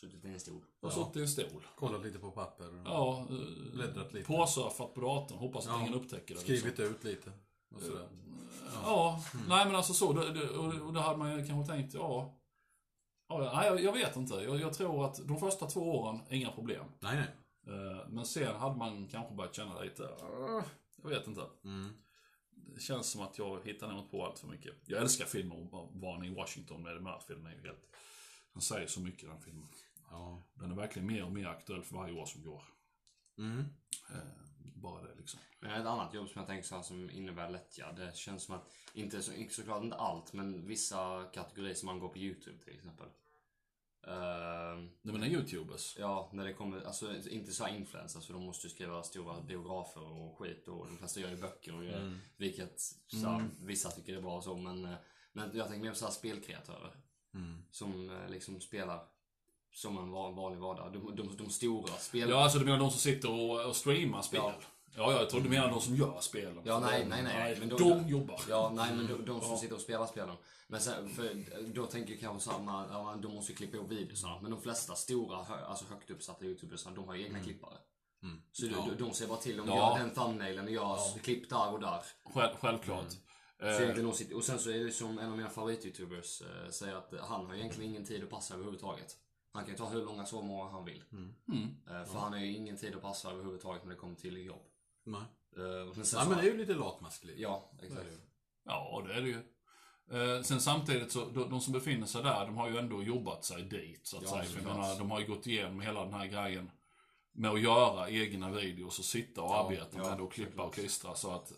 [0.00, 0.62] Suttit i en stol.
[0.80, 1.04] jag har Ja.
[1.04, 1.66] suttit i en stol.
[1.76, 2.82] Kollat lite på papper.
[2.84, 4.26] Ja, eh, Bläddrat lite.
[4.26, 5.38] påsurfat på datorn.
[5.38, 5.80] Hoppas att Ja.
[5.80, 6.40] ingen upptäcker det.
[6.40, 6.84] Skrivit liksom.
[6.84, 7.32] ut lite.
[7.74, 8.08] Och sådär.
[8.82, 10.12] Ja, nej men alltså så.
[10.12, 12.34] Det, det, och, och då hade man ju kanske tänkt, ja.
[13.28, 14.34] ja nej, jag, jag vet inte.
[14.34, 16.84] Jag, jag tror att de första två åren, inga problem.
[17.00, 17.76] Nej, nej.
[17.76, 20.62] Eh, Men sen hade man kanske börjat känna lite, "Ah,
[21.02, 21.42] jag vet inte.
[21.64, 21.92] Mm.
[22.74, 24.74] Det känns som att jag hittar inte på allt för mycket.
[24.86, 27.34] Jag älskar filmer om barn i Washington med Murphy.
[27.34, 27.86] Den är ju helt...
[28.52, 29.68] Han säger så mycket i den filmen.
[30.10, 30.42] Ja.
[30.54, 32.64] Den är verkligen mer och mer aktuell för varje år som går.
[33.38, 33.58] Mm.
[34.10, 34.16] Eh,
[34.74, 35.40] bara det liksom.
[35.60, 37.92] Men ett annat jobb som jag tänker så här, som innebär lättja.
[37.92, 42.08] Det känns som att, inte så, såklart inte allt, men vissa kategorier som man går
[42.08, 43.06] på YouTube till exempel.
[44.06, 45.96] Ehm, Du menar YouTubers?
[45.98, 50.02] ja, när det kommer, alltså inte så influencers för de måste ju skriva stora biografer
[50.02, 54.16] och skit och de flesta gör ju böcker och gör, vilket så här, vissa tycker
[54.16, 54.94] är bra och så men, eh,
[55.32, 56.96] men jag tänker mer på så spelkreatörer.
[57.34, 57.62] Mm.
[57.70, 59.06] Som eh, liksom spelar
[59.72, 60.92] som en van- vanlig vardag.
[60.92, 62.30] De, de, de stora spel...
[62.30, 64.40] Ja, alltså du menar de som sitter och, och streamar spel?
[64.44, 64.54] Ja.
[64.96, 66.62] Ja, ja, jag trodde du menade de som gör spelen.
[66.64, 67.56] Ja, nej, nej, nej.
[67.58, 68.40] Men då- de jobbar.
[68.48, 70.36] Ja, nej men de, de som sitter och spelar spelen.
[70.68, 71.34] Men sen, för
[71.74, 74.40] då tänker jag kanske samma, ja, de måste ju klippa ihop videorna.
[74.42, 77.74] Men de flesta stora, alltså högt uppsatta youtubers, de har ju egna klippare.
[78.52, 78.88] Så Ja.
[78.98, 79.98] de, de ser bara till, de Ja.
[79.98, 82.02] gör den thumbnailen och gör klipp där och där.
[82.34, 83.10] Själv, självklart.
[83.58, 86.70] Så egentligen de sitter, och sen så är det som en av mina favorit-youtubers eh,
[86.70, 89.16] säger att han har egentligen ingen tid att passa överhuvudtaget.
[89.52, 91.04] Han kan ju ta hur långa sovmorgnar han vill.
[91.12, 91.76] mm.
[91.90, 94.62] Eh, för han har ju ingen tid att passa överhuvudtaget när det kommer till jobb.
[95.04, 95.20] Nej.
[95.56, 97.38] Eh, men sen Ja, så- men det är ju lite latmaskligt.
[97.38, 98.20] Ja, exakt.
[98.64, 99.42] Ja, det är det ju.
[100.12, 103.44] Eh, sen samtidigt så, de, de som befinner sig där, de har ju ändå jobbat
[103.44, 104.42] sig dit så att Ja, säga.
[104.42, 106.70] För menar, de har ju gått igenom hela den här grejen
[107.32, 110.62] med att göra egna videos och sitta och Ja, arbeta ja, med det och klippa
[110.62, 111.52] och klistra så att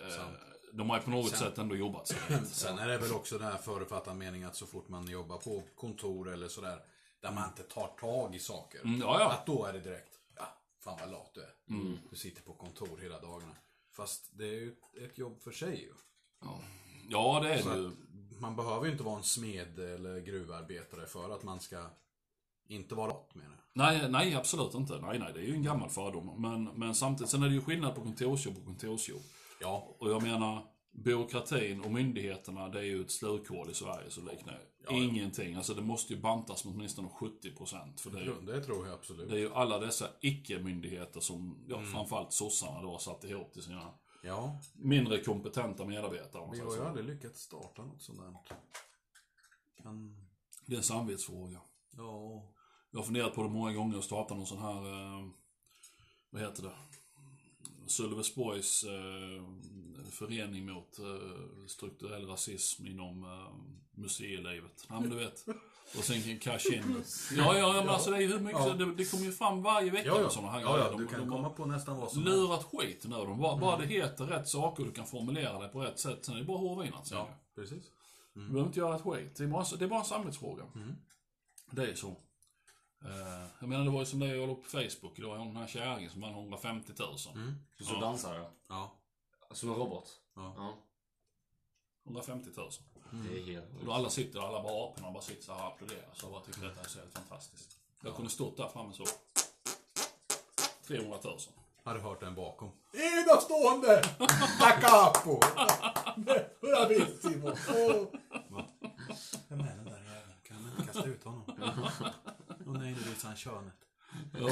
[0.00, 0.24] eh,
[0.72, 2.48] de har ju på något Sen- sätt ändå jobbat sig dit.
[2.48, 5.62] Sen är det väl också den här förutfattade meningen att så fort man jobbar på
[5.76, 6.78] kontor eller sådär,
[7.20, 8.80] där man inte tar tag i saker.
[8.84, 9.32] Mm, ja, ja.
[9.32, 10.48] Att då är det direkt, ja,
[10.80, 11.54] fan vad lat du är.
[12.10, 13.56] Du sitter på kontor hela dagarna.
[13.92, 15.92] Fast det är ju ett- jobb för sig ju.
[17.08, 17.90] Ja, det är Så det ju.
[18.40, 21.86] man behöver ju inte vara en smed eller gruvarbetare för att man ska
[22.68, 23.58] inte vara lat menar jag.
[23.72, 25.00] Nej, nej, absolut inte.
[25.00, 26.42] Nej, nej, det är ju en gammal fördom.
[26.42, 29.22] Men, men samtidigt, sen är det ju skillnad på kontorsjobb och kontorsjobb.
[29.60, 34.20] Ja, Och jag menar, byråkratin och myndigheterna, det är ju ett slukhål i Sverige så
[34.20, 34.92] liknar det Ja.
[34.92, 35.54] ingenting.
[35.54, 38.00] Alltså det måste ju bantas med åtminstone 70%.
[38.00, 39.28] För det är ju, det tror jag absolut.
[39.28, 43.62] det är ju alla dessa icke-myndigheter som, ja, framförallt sossarna då har satt ihop till
[43.62, 46.48] sina Ja, mindre kompetenta medarbetare.
[46.52, 48.34] vi har ju aldrig lyckats starta något sånt där.
[49.82, 50.16] Kan...
[50.66, 51.60] Det är en samvetsfråga.
[51.96, 52.42] Ja,
[52.90, 55.26] Jag har funderat på det många gånger att starta någon sån här, eh,
[56.30, 56.72] vad heter det?
[57.90, 59.44] Sölvesborgs eh,
[60.10, 63.52] förening mot eh, strukturell rasism inom eh,
[63.94, 64.86] museilivet.
[64.88, 65.44] Ja, men du vet.
[65.98, 67.04] Och sen cash in.
[67.36, 68.72] Ja, ja, men alltså det är ju hur mycket, Ja.
[68.74, 70.30] det, det kommer ju fram varje vecka ja, ja.
[70.30, 72.64] såna här ja, ja De- du kan de komma har på nästan vad som lurat
[72.64, 73.16] skit nu.
[73.16, 76.24] De bara, bara det heter rätt saker och du kan formulera det på rätt sätt.
[76.24, 77.10] Sen är det bara att håva in allt.
[77.10, 77.84] Ja, precis.
[78.34, 79.36] Du behöver inte göra ett skit.
[79.36, 80.64] Det är bara, det är bara en samvetsfråga.
[80.74, 80.92] Mm.
[81.70, 82.16] Det är så.
[83.04, 85.38] Eh, jag menar det var ju som det jag låg på Facebook idag.
[85.38, 87.08] Den här kärringen som vann 150 000.
[87.34, 87.54] Mm.
[87.80, 88.00] Så Ja.
[88.00, 88.50] dansare.
[88.68, 88.90] Ja.
[89.52, 90.20] Som en robot.
[90.36, 90.54] Ja.
[90.56, 90.74] Ja.
[92.04, 92.70] 150 000.
[93.12, 95.72] Det är helt Och då alla sitter, alla bara aporna bara sitter så här och
[95.72, 96.10] applåderar.
[96.14, 97.76] Så jag bara tycker detta är så helt fantastiskt.
[98.04, 99.04] Jag kunde stått där framme så.
[100.86, 101.38] 300 000.
[101.84, 102.70] Hade hört den bakom.
[102.92, 104.02] Enastående!
[104.60, 105.40] Da capo!
[106.60, 107.48] Bravissimo!
[107.48, 108.06] Oh.
[109.48, 110.32] Vem är den där jäveln?
[110.42, 111.44] Kan man inte kasta ut honom?
[112.70, 113.74] Åh nej, nu visar han könet.
[114.40, 114.48] Ja.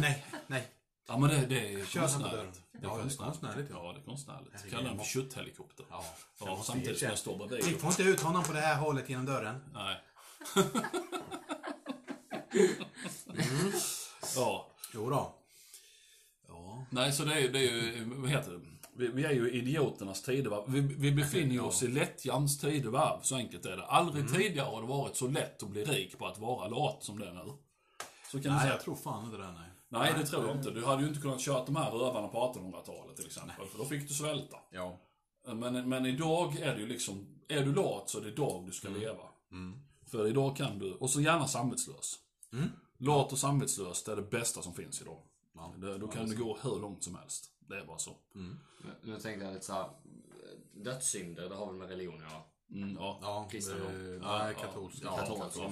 [0.00, 0.68] Nej, nej.
[1.08, 2.62] ja men det, det är konstnärligt.
[2.72, 3.70] Ja, det är konstnärligt.
[3.70, 3.92] Ja.
[3.92, 4.70] Det är konstnärligt.
[4.70, 5.86] Kallar den för kötthelikopter.
[5.90, 6.04] Ja,
[6.40, 7.80] Ja, samtidigt som jag står Ni bredvid.
[7.80, 9.64] får inte ut honom på det här hållet genom dörren.
[9.74, 10.02] Nej.
[14.36, 14.70] Ja.
[14.94, 15.34] Jo då.
[16.48, 16.86] Ja.
[16.90, 18.60] Nej, så det är, det är ju, vad heter det?
[18.98, 20.64] Vi, vi är ju idioternas tidevarv.
[20.66, 23.86] Vi, vi befinner oss i lättjans tidevarv, så enkelt är det.
[23.86, 24.36] Aldrig Mm.
[24.36, 27.28] tidigare har det varit så lätt att bli rik på att vara lat som det
[27.28, 27.52] är nu.
[28.32, 28.72] Så kan Nej, säga.
[28.72, 29.52] jag tror fan inte det.
[29.52, 29.70] Nej.
[29.88, 30.70] Nej, det tror jag inte.
[30.70, 33.84] Du hade ju inte kunnat köra de här rövarna på 1800-talet till exempel, för då
[33.84, 34.56] fick du svälta.
[34.70, 34.98] Ja.
[35.54, 38.72] Men, men idag är det ju liksom, är du lat så är det idag du
[38.72, 39.22] ska leva.
[39.52, 39.78] Mm.
[40.10, 42.14] För idag kan du, och så gärna samvetslös.
[42.52, 42.68] Mm.
[42.98, 45.18] Lat och samvetslös, det är det bästa som finns idag.
[45.56, 45.74] Ja.
[45.76, 47.52] Det, då Ja, kan det du gå hur långt som helst.
[47.58, 48.16] Det är bara så.
[48.34, 48.58] Mm.
[48.84, 49.90] Nu, nu tänkte jag lite såhär,
[50.74, 52.42] dödssynder, det har väl med religion att göra?
[52.70, 53.18] Mm, ja.
[53.22, 54.18] Ja, Kristendom.
[54.18, 54.60] nej, ja.
[54.60, 55.02] katolsk.
[55.04, 55.70] Ja, Katolsk, katolsk,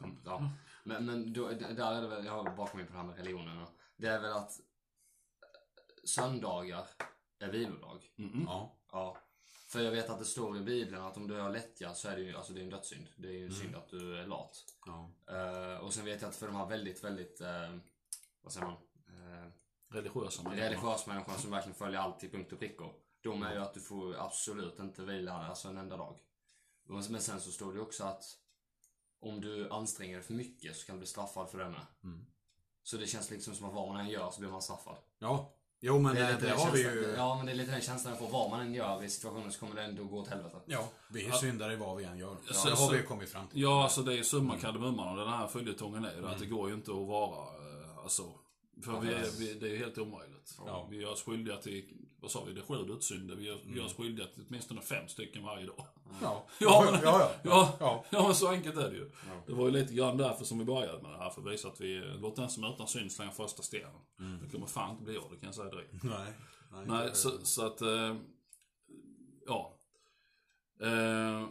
[0.00, 0.50] men, ja.
[0.84, 3.16] men, men då, där är det väl, jag har bakom mig på det här med
[3.16, 3.66] religionerna.
[3.96, 4.60] Det är väl att
[6.04, 6.86] söndagar
[7.38, 8.02] är vilodag.
[8.16, 8.44] Mm-mm.
[8.46, 8.76] Ja.
[8.92, 9.16] Ja.
[9.68, 12.16] För jag vet att det står i Bibeln att om du har lättja så är
[12.16, 13.08] det ju alltså det är en dödssynd.
[13.16, 14.64] Det är ju en synd att du är lat.
[14.86, 15.10] Ja.
[15.28, 17.76] Eh, och sen vet jag att för de här väldigt, väldigt, eh,
[18.42, 18.76] vad säger man?
[19.24, 19.50] Uh,
[19.88, 20.62] Religiösa människor.
[20.62, 22.92] religiösa människorna som verkligen följer allt till punkt och prickor.
[23.22, 26.18] De är ju att du får absolut inte vila alltså en enda dag.
[26.88, 28.22] Men sen så står det ju också att
[29.20, 31.86] om du anstränger dig för mycket så kan du bli straffad för det med.
[32.04, 32.26] Mm.
[32.82, 34.96] Så det känns liksom som att vad man än gör så blir man straffad.
[35.18, 35.54] Ja.
[35.80, 37.14] Jo, men Det är det, lite det har vi ju...
[37.16, 38.28] Ja, men det är lite den känslan jag får.
[38.28, 40.60] Vad man än gör i situationen så kommer det ändå gå åt helvete.
[40.66, 42.36] Ja, vi är syndare i vad vi än gör.
[42.50, 43.60] Så- det har vi ju kommit fram till.
[43.60, 46.46] Ja, alltså det är summa kardemumman och den här följetongen är ju det att det
[46.46, 48.22] går ju inte att vara, eh, alltså,
[48.82, 50.54] för vi vi, det är helt omöjligt.
[50.58, 50.86] Ja.
[50.90, 53.36] Vi gör oss skyldiga till, vad sa vi, det är sju dödssynder.
[53.36, 55.86] Vi gör, vi gör oss skyldiga till åtminstone fem stycken varje dag.
[56.22, 57.30] Ja, Ja, ja, ja.
[57.44, 58.04] Ja, ja.
[58.10, 59.10] ja så enkelt är det ju.
[59.46, 61.68] Det var ju lite grann därför som vi började med det här, för att visa
[61.68, 64.00] att vi, låt den som är utan synd slänga första stenen.
[64.42, 66.02] Det kommer fan inte bli jag, det kan jag säga direkt.
[66.02, 66.32] Nej.
[66.72, 68.16] Nej, Nej, så, så att, eh,
[69.46, 69.78] ja.
[70.80, 71.48] Eh,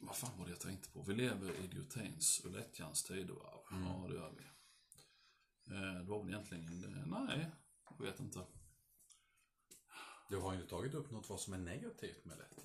[0.00, 1.02] vad fan var det jag tänkte på?
[1.02, 3.60] Vi lever i idiotins och lättjans tidevarv.
[3.70, 4.42] Ja, det gör vi.
[5.70, 7.50] Eh, det var väl egentligen, det, nej,
[7.98, 8.40] jag vet inte.
[10.28, 12.62] Du har ju inte tagit upp något vad som är negativt med lättja.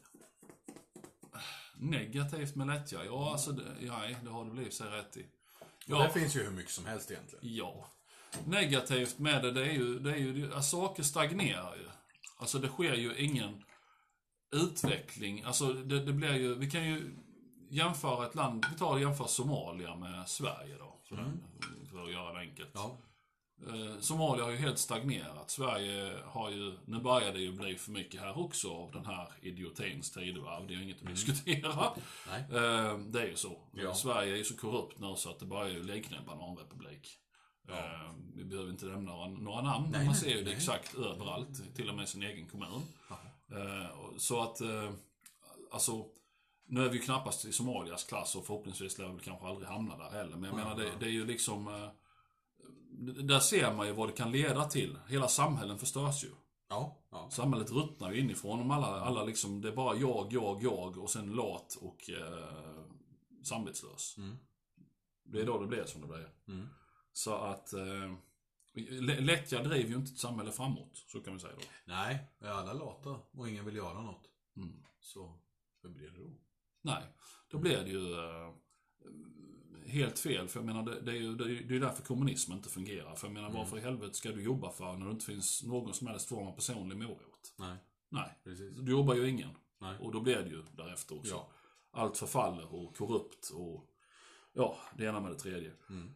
[1.76, 3.06] Negativt med lättja?
[3.06, 5.26] Ja, alltså, det, nej, det har du för sig rätt i.
[5.86, 6.04] Ja.
[6.04, 7.56] Det finns ju hur mycket som helst egentligen.
[7.56, 7.90] Ja.
[8.46, 11.90] Negativt med det, det är ju, det är ju att saker stagnerar ju.
[12.38, 13.64] Alltså det sker ju ingen
[14.52, 15.44] utveckling.
[15.44, 17.16] Alltså det, det blir ju, vi kan ju
[17.72, 21.00] jämföra ett land, vi tar och jämför Somalia med Sverige då.
[21.04, 21.32] För,
[21.92, 22.70] för att göra det enkelt.
[22.74, 22.98] Ja.
[23.68, 25.50] Eh, Somalia har ju helt stagnerat.
[25.52, 29.28] Sverige har ju, nu börjar det ju bli för mycket här också av den här
[29.42, 30.68] idiotins tidevarv.
[30.68, 31.94] Det är ju inget att diskutera.
[32.28, 32.42] Nej.
[32.42, 33.58] Eh, Det är ju så.
[33.74, 33.94] Ja.
[33.94, 37.10] Sverige är ju så korrupt nu så att det börjar ju likna en bananrepublik.
[37.70, 40.44] Eh, Vi behöver inte nämna några, några namn, men Nej, man nej, ser ju det
[40.44, 40.54] nej.
[40.54, 41.76] exakt överallt.
[41.76, 42.82] Till och med i sin egen kommun.
[43.52, 44.62] Eh, Så att,
[45.72, 46.06] alltså,
[46.72, 49.98] nu är vi ju knappast i Somalias klass och förhoppningsvis lär vi kanske aldrig hamna
[49.98, 50.38] där heller.
[50.38, 51.68] Men jag menar, det, det är ju liksom...
[51.68, 51.90] eh,
[53.24, 54.98] Där ser man ju vad det kan leda till.
[55.08, 56.30] Hela samhällen förstörs ju.
[56.70, 56.98] Ja.
[57.12, 57.30] ja.
[57.32, 61.10] Samhället ruttnar ju inifrån om alla, alla liksom, det är bara jag, jag, jag och
[61.10, 62.84] sen lat och eh,
[63.44, 64.18] samvetslös.
[64.18, 64.38] Mm.
[65.24, 66.30] Det är då det blir som det blir.
[66.48, 66.68] Mm.
[67.14, 68.14] Så att eh,
[69.02, 71.62] lä- lättja driver ju inte ett samhälle framåt, så kan vi säga då.
[71.86, 74.24] Nej, är alla lata och ingen vill göra något.
[74.58, 74.84] Mm.
[75.00, 75.40] Så,
[75.84, 76.30] hur blir det då?
[76.82, 77.04] Nej,
[77.50, 78.54] då blir det ju eh,
[79.86, 80.48] helt fel.
[80.48, 82.70] För jag menar, det, det är ju det är, ju- det är därför kommunism inte
[82.70, 83.16] fungerar.
[83.16, 85.94] För jag menar, varför i helvete ska du jobba för när det inte finns någon
[85.94, 87.54] som helst form av personlig morot?
[87.60, 87.78] Nej,
[88.10, 88.78] Nej, precis.
[88.78, 89.50] du jobbar ju ingen.
[89.82, 89.98] Nej.
[90.00, 91.34] Och då blir det ju därefter också.
[91.34, 91.52] Ja.
[91.92, 93.90] Allt förfaller och korrupt och
[94.54, 95.72] ja, det ena med det tredje.
[95.90, 96.12] Mm.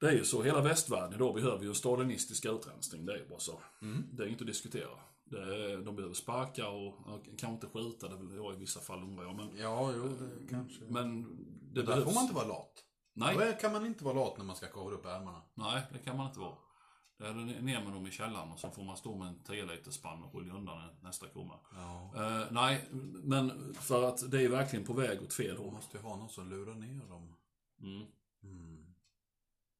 [0.00, 3.28] Det är ju så, hela västvärlden idag behöver ju en stalinistisk utrensning, det är ju
[3.28, 3.60] bara så.
[3.82, 4.04] Mm.
[4.12, 4.90] Det är inget att diskutera.
[5.30, 5.38] Det
[5.72, 9.02] är, de behöver sparka och, och kanske inte skjuta, det väl jag i vissa fall
[9.02, 9.36] undrar jag.
[9.36, 10.84] Men, Ja, jo, det kanske.
[10.88, 11.22] men
[11.74, 12.04] det Där behövs.
[12.04, 12.84] får man inte vara lat.
[13.12, 15.42] Nej, Då kan man inte vara lat när man ska kavla upp ärmarna.
[15.54, 16.54] nej, det kan man inte vara.
[17.18, 19.64] Det är ner med dem i källaren och så får man stå med en 10
[19.66, 21.56] liters spann och skölja undan nästa kommer.
[21.74, 22.12] Ja.
[22.16, 22.84] Eh, nej,
[23.24, 25.72] men för att det är verkligen på väg åt fel håll.
[25.72, 27.36] måste ju ha någon som lurar ner dem.
[27.82, 28.06] Mm.
[28.42, 28.94] Mm.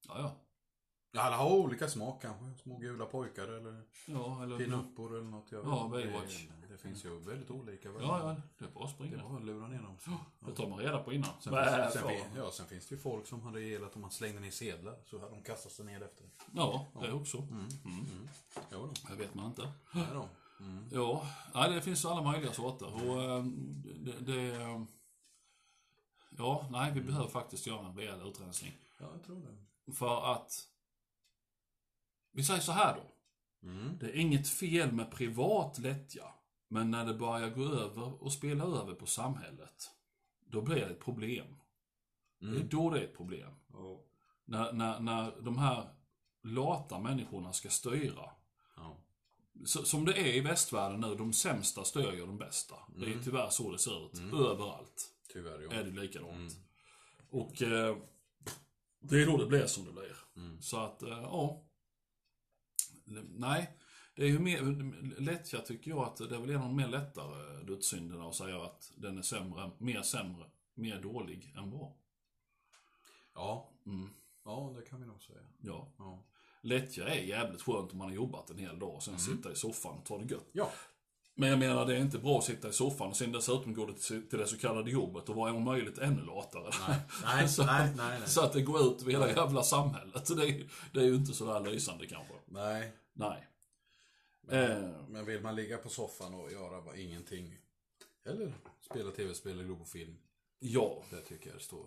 [0.09, 0.37] Ja, ja.
[1.13, 2.63] Ja, alla har olika smak kanske.
[2.63, 4.59] Små gula pojkar eller Ja, eller...
[4.59, 5.53] pinuppor eller något.
[5.53, 5.89] Jag Ja.
[5.93, 6.47] Baywatch.
[6.61, 7.89] Det, det finns ju väldigt olika.
[7.89, 9.19] Ja, ja, det är bara att Det springa.
[9.19, 9.97] är bara att lura ner dem.
[10.41, 11.31] Det tar man reda på innan.
[11.41, 12.11] Sen, finns, sen, fan.
[12.11, 14.97] fin- ja, sen finns det ju folk som hade gillat om man slängde ner sedlar.
[15.05, 16.27] Så hade de kastat sig ner efter.
[16.55, 17.39] Ja, det är också.
[17.39, 17.69] Mm.
[17.85, 18.29] Mm.
[18.73, 18.93] Jo då.
[19.09, 19.73] Det vet man inte.
[19.95, 20.29] Nej då.
[20.61, 20.85] Mm.
[20.93, 22.95] Ja, nej, det finns alla möjliga sorter.
[23.11, 23.45] Och eh,
[24.01, 24.13] det...
[24.33, 24.87] det
[26.39, 28.73] ja, nej, vi behöver faktiskt göra en rejäl utrensning.
[28.99, 29.37] Ja, jag tror
[29.87, 29.93] det.
[29.93, 30.67] För att...
[32.33, 33.13] Vi säger så här då.
[33.69, 33.99] Mm.
[33.99, 36.25] Det är inget fel med privat lättja.
[36.69, 39.91] Men när det börjar gå över och spela över på samhället.
[40.47, 41.47] Då blir det ett problem.
[42.41, 42.69] Det är Mm.
[42.69, 43.51] då det är ett problem.
[43.73, 44.07] Och,
[44.45, 45.91] När, när, när de här
[46.43, 48.31] lata människorna ska styra.
[48.77, 48.97] Ja.
[49.65, 52.75] Så, som det är i västvärlden nu, de sämsta styr ju de bästa.
[52.97, 54.19] Det är tyvärr så det ser ut.
[54.35, 55.71] Överallt Tyvärr, ja.
[55.71, 56.35] är det likadant.
[56.37, 56.53] Mm.
[57.31, 57.97] Och eh,
[59.01, 60.17] det är då det blir som det blir.
[60.37, 60.63] Mm.
[60.63, 61.65] Så att, eh, ja.
[63.37, 63.77] Nej,
[64.15, 64.63] det är ju mer,
[65.21, 68.63] lättja tycker jag att det är väl en av de mer lättare dödssynderna att säga
[68.63, 70.45] att den är sämre, mer sämre,
[70.75, 71.97] mer dålig än bra.
[73.35, 73.71] Ja.
[73.87, 74.09] Mm,
[74.45, 75.41] ja, det kan vi nog säga.
[75.61, 75.93] ja.
[75.99, 76.25] Ja.
[76.63, 79.55] Lättja är jävligt skönt om man har jobbat en hel dag och sen sitta i
[79.55, 80.49] soffan och ta det gött.
[80.53, 80.71] Ja.
[81.41, 83.87] Men jag menar, det är inte bra att sitta i soffan och sen dessutom gå
[83.93, 86.71] till till det så kallade jobbet och vara om möjligt ännu latare.
[86.89, 88.29] Nej, nej, så, nej, nej, nej.
[88.29, 90.27] så att det går ut över hela jävla samhället.
[90.27, 92.35] Så det, är- det är ju inte sådär lysande kanske.
[92.47, 92.93] Nej.
[93.13, 93.47] Nej.
[94.43, 94.91] Men, Eh.
[95.09, 97.57] men vill man ligga på soffan och göra bara ingenting.
[98.27, 98.53] Eller
[98.91, 100.17] spela tv-spel eller gå på film.
[100.59, 101.85] Ja, Det tycker jag står,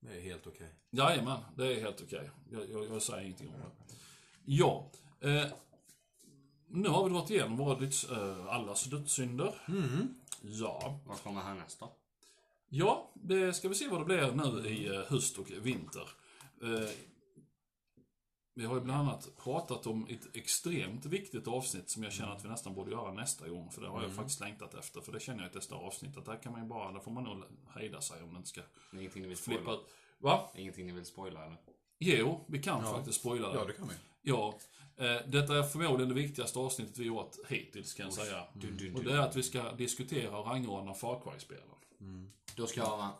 [0.00, 0.74] det är helt okej.
[0.90, 2.30] jajamän, det är helt okej.
[2.50, 3.94] Jag, jag, jag säger ingenting om det.
[4.44, 5.46] Ja, eh,
[6.72, 9.54] nu har vi gått igenom våra döds, eh, allas dödssynder.
[9.68, 10.14] Mm.
[10.42, 11.92] Ja, vad kommer härnäst då?
[12.68, 16.08] Ja, det ska vi se vad det blir nu i eh, höst och vinter.
[16.62, 16.88] Eh,
[18.54, 22.44] vi har ju bland annat pratat om ett extremt viktigt avsnitt som jag känner att
[22.44, 23.70] vi nästan borde göra nästa gång.
[23.70, 25.00] För det har jag faktiskt längtat efter.
[25.00, 27.10] För det känner jag att nästa avsnitt, att där kan man ju bara, där får
[27.10, 27.42] man nog
[27.74, 29.82] hejda sig om det inte ska Det är ingenting ni vill flippa spoila?
[30.18, 30.50] Va?
[30.54, 31.56] Ingenting ni vill spoila eller?
[31.98, 32.92] Jo, vi kan Ja.
[32.92, 33.58] faktiskt spoila det.
[33.58, 33.94] Ja, det kan vi.
[34.22, 34.54] Ja,
[34.96, 38.44] eh, detta är förmodligen det viktigaste avsnittet vi gjort hittills kan jag säga.
[38.54, 41.66] Dun, Och det är att vi ska diskutera och rangordna Far Cry-spelen.
[42.56, 43.10] Då ska jag,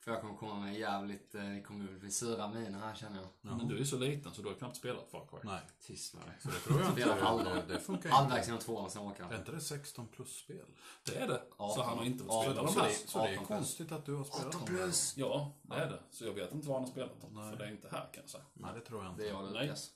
[0.00, 3.56] för jag kommer komma med jävligt, eh, ni kommer bli sura miner här känner jag.
[3.58, 5.38] Men du är så liten så du har knappt spelat Far Cry.
[5.42, 6.34] Nej, Tyst med dig.
[6.42, 7.00] så det tror jag inte.
[7.00, 7.54] Spelar halva.
[7.54, 8.48] Det, det funkar Halvvägs inte.
[8.48, 9.36] genom tvåan, sen åker Är han.
[9.38, 10.66] inte det 16 plus-spel?
[11.04, 11.42] Det är det.
[11.56, 11.84] Så 18.
[11.86, 12.88] han har inte fått 18 spela de Så här.
[12.88, 14.64] det, så det är 18 konstigt att du har spelat dem.
[14.64, 15.14] plus.
[15.16, 15.98] Ja, det är det.
[16.10, 17.50] Så jag vet inte vad han har spelat dem.
[17.50, 18.44] För det är inte här kan jag säga.
[18.54, 19.22] Nej, det tror jag inte.
[19.22, 19.62] Det är jag och Nej.
[19.66, 19.90] Lukas.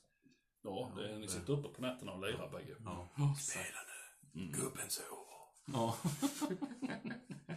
[0.66, 2.74] Ja, det är, ni sitter uppe på nätterna och lirar bägge.
[2.84, 3.08] Ja.
[3.40, 3.64] Spela
[4.32, 4.46] nu.
[4.46, 5.26] Gubben sover.
[5.72, 5.96] Ja.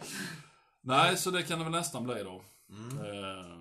[0.80, 2.42] Nej, så det kan det väl nästan bli då.
[3.04, 3.58] Eh,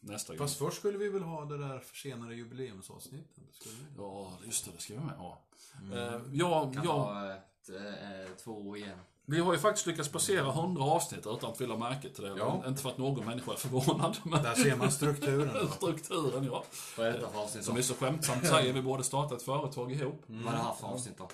[0.00, 0.38] nästa gång.
[0.38, 3.54] Fast först skulle vi väl ha det där försenade jubileumsavsnittet?
[3.54, 3.84] Skulle vi?
[3.96, 4.70] Ja, just det.
[4.72, 5.44] Det ska vi med ha.
[5.92, 8.98] Eh, ja, Kan ja, ta ett, eh, två år igen.
[9.26, 12.34] Vi har ju faktiskt lyckats passera 100 avsnitt utan att fylla märke till det.
[12.38, 12.62] Ja.
[12.66, 15.68] Inte för att någon människa är förvånad, men Där ser man strukturen.
[15.76, 16.64] strukturen ja.
[16.98, 19.92] Vad är detta för avsnitt Som vi så skämtsamt säger, vi borde starta ett företag
[19.92, 20.22] ihop.
[20.26, 21.28] Vad är det här för avsnitt då?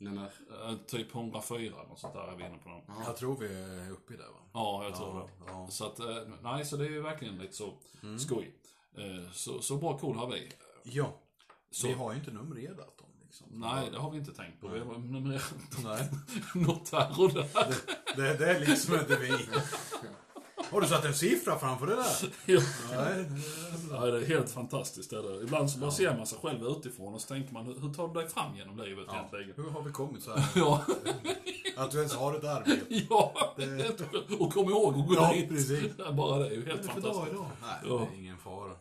[0.00, 0.32] Nummer?
[0.68, 2.68] Eh, typ 104 eller sånt där är vi inne på.
[2.68, 2.94] Nu.
[3.06, 4.38] Jag tror vi är uppe i det va?
[4.52, 5.52] Ja, jag tror Ja, det.
[5.52, 5.66] ja.
[5.70, 6.06] Så att, eh,
[6.42, 7.72] nej, så det är ju verkligen lite så
[8.18, 8.54] skoj.
[8.98, 10.52] Eh, Så, så bra cool har vi.
[10.82, 11.12] Ja.
[11.70, 13.46] Så, Vi har ju inte numrerat dem liksom.
[13.50, 14.68] Nej, det har vi inte tänkt på.
[14.68, 16.08] Vi har numrerat Nej.
[16.66, 17.46] något här och där.
[18.16, 19.32] Det, det är liksom inte vi.
[20.70, 22.32] Har du satt en siffra framför det där?
[22.46, 22.60] Ja.
[22.96, 23.24] Nej.
[23.90, 25.10] Det är helt fantastiskt.
[25.10, 25.42] Det är det.
[25.42, 28.14] Ibland så bara ser man sig själv utifrån och så tänker man, hur tar du
[28.20, 29.16] dig fram genom livet Ja.
[29.16, 29.52] egentligen?
[29.64, 30.44] Hur har vi kommit så här?
[30.60, 30.84] Ja,
[31.76, 33.06] Att du ens har ett arbete.
[33.10, 33.34] ja.
[34.38, 35.48] och kom ihåg att gå Ja, dit.
[35.48, 35.96] precis.
[36.12, 37.32] Bara det är ju är helt det för dag fantastiskt.
[37.32, 37.50] idag?
[37.62, 38.08] Nej, Ja.
[38.10, 38.72] det är ingen fara.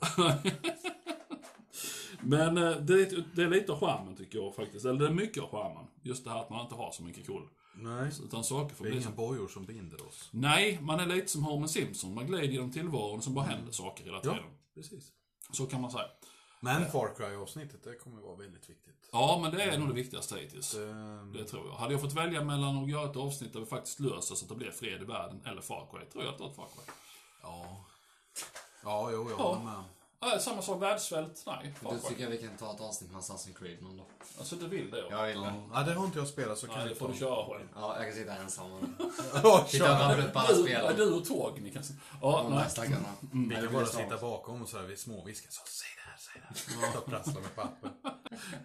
[2.21, 4.85] Men eh, det är, det är lite av charmen tycker jag faktiskt.
[4.85, 5.85] Eller det är mycket av charmen.
[6.03, 7.49] Just det här att man inte har så mycket cool.
[7.75, 8.11] Nej.
[8.25, 9.15] Utan saker får Det är bli inga som...
[9.15, 10.29] bojor som binder oss.
[10.31, 12.13] Nej, man är lite som Homer Simpson.
[12.13, 14.43] Man glider genom tillvaron som bara händer saker hela Ja, tiden.
[14.75, 15.11] precis.
[15.51, 16.05] Så kan man säga.
[16.59, 19.09] Men Far Cry-avsnittet, det kommer vara väldigt viktigt.
[19.11, 20.71] Ja, men det är nog det viktigaste hittills.
[20.71, 21.73] Det, Det tror jag.
[21.75, 24.49] Hade jag fått välja mellan att göra ett avsnitt där vi faktiskt löser så att
[24.49, 26.93] det blir fred i världen eller Far Cry, tror jag att det ett Far Cry.
[27.41, 27.85] ja.
[28.83, 29.43] Ja, jo, jag Ja.
[29.43, 29.83] håller med.
[30.19, 31.73] Ja, samma sak, världssvält, nej.
[31.81, 34.05] Då tycker jag vi kan ta ett avsnitt med Assassin's Creed någon dag.
[34.37, 34.99] Alltså, du vill det?
[34.99, 35.05] Ja.
[35.09, 35.53] Jag vill det.
[35.73, 37.67] Ja, det har inte jag spelat så kan Nej, vi det får du köra själv.
[37.75, 38.81] Ja, jag kan sitta ensam och
[39.43, 41.83] Ja, och rabbla upp alla Du, och tåg, ni kan...
[42.21, 42.69] Ja, De nej.
[42.69, 43.09] stackarna.
[43.49, 46.41] Vi kan bara sitta bakom och så här, vi småviskar så säg det här, säg
[46.41, 46.91] det här.
[46.93, 47.91] Så prasslar med papper.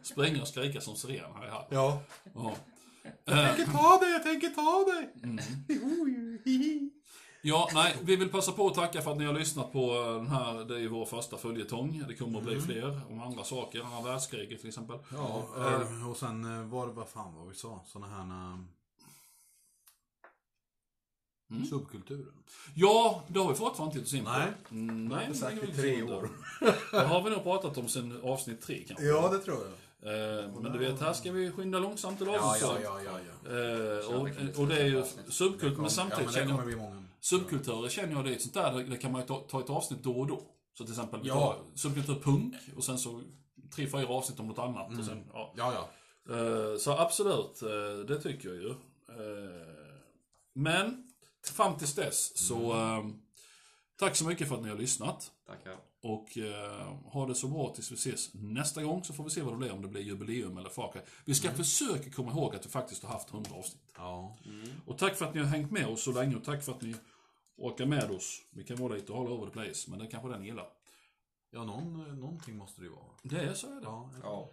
[0.02, 1.68] Springa och skrika som siren här i hallen.
[1.70, 2.02] Ja.
[2.34, 2.54] Ja.
[3.24, 5.08] Jag tänker ta dig, jag tänker ta dig.
[7.44, 10.14] Ja, nej, vi vill passa på att tacka för att ni har lyssnat på eh,
[10.14, 12.05] den här, det är ju vår första följetong.
[12.09, 14.98] Det kommer att bli fler om andra saker, andra världskriget till exempel.
[15.12, 17.81] Ja, eh, och sen var det, vad fan var vi sa?
[17.87, 18.22] Såna här...
[21.50, 21.66] Mm.
[21.66, 22.33] Subkulturen.
[22.74, 24.31] Ja, det har vi fortfarande inte in på.
[24.31, 24.52] Nej.
[24.70, 25.28] Mm, nej.
[25.33, 26.28] det har vi tre år.
[26.90, 29.07] Det har vi nog pratat om sen avsnitt tre kanske.
[29.28, 30.62] det tror jag.
[30.62, 32.81] Men du vet, här ska vi skynda långsamt och Ja, lagsamt.
[32.83, 33.52] ja, ja, ja.
[33.52, 34.16] ja.
[34.16, 37.01] Och, och det är ju subkultur, men ja, samtidigt men det kommer bli många.
[37.22, 39.70] Subkulturer känner jag det är ett sånt där, det- kan man ju ta, ta ett
[39.70, 40.42] avsnitt då och då.
[40.78, 41.56] Så till exempel, Ja.
[41.74, 43.22] subkultur punk och sen så
[43.74, 44.98] tre, fyra avsnitt om något annat.
[44.98, 45.54] Och sen, ja.
[45.56, 45.88] Ja, ja.
[46.37, 48.70] Eh, Så absolut, eh, det tycker jag ju.
[48.70, 49.66] Eh,
[50.54, 51.12] Men,
[51.52, 53.04] fram tills dess så eh,
[53.98, 55.30] tack så mycket för att ni har lyssnat.
[55.46, 55.76] Tackar.
[56.02, 59.42] Och eh, ha det så bra tills vi ses nästa gång så får vi se
[59.42, 61.00] vad det blir, om det blir jubileum eller Cry.
[61.24, 63.92] Vi ska försöka komma ihåg att vi faktiskt har haft 100 avsnitt.
[63.96, 64.37] Ja.
[64.87, 66.82] Och tack för att ni har hängt med oss så länge och tack för att
[66.82, 66.94] ni
[67.62, 68.42] orkar med oss.
[68.51, 70.66] Vi kan vara lite all over the place, men det kanske den gillar.
[71.51, 73.11] Ja, någon, någonting måste det ju vara.
[73.22, 73.83] Det är så är det.
[73.83, 74.11] Ja.
[74.22, 74.51] Ja.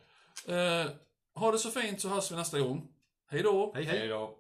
[0.54, 0.92] Eh,
[1.34, 2.88] ha det så fint så hörs vi nästa gång.
[3.28, 3.72] Hej då!
[3.76, 4.00] Hej, hej.
[4.00, 4.38] Hej då.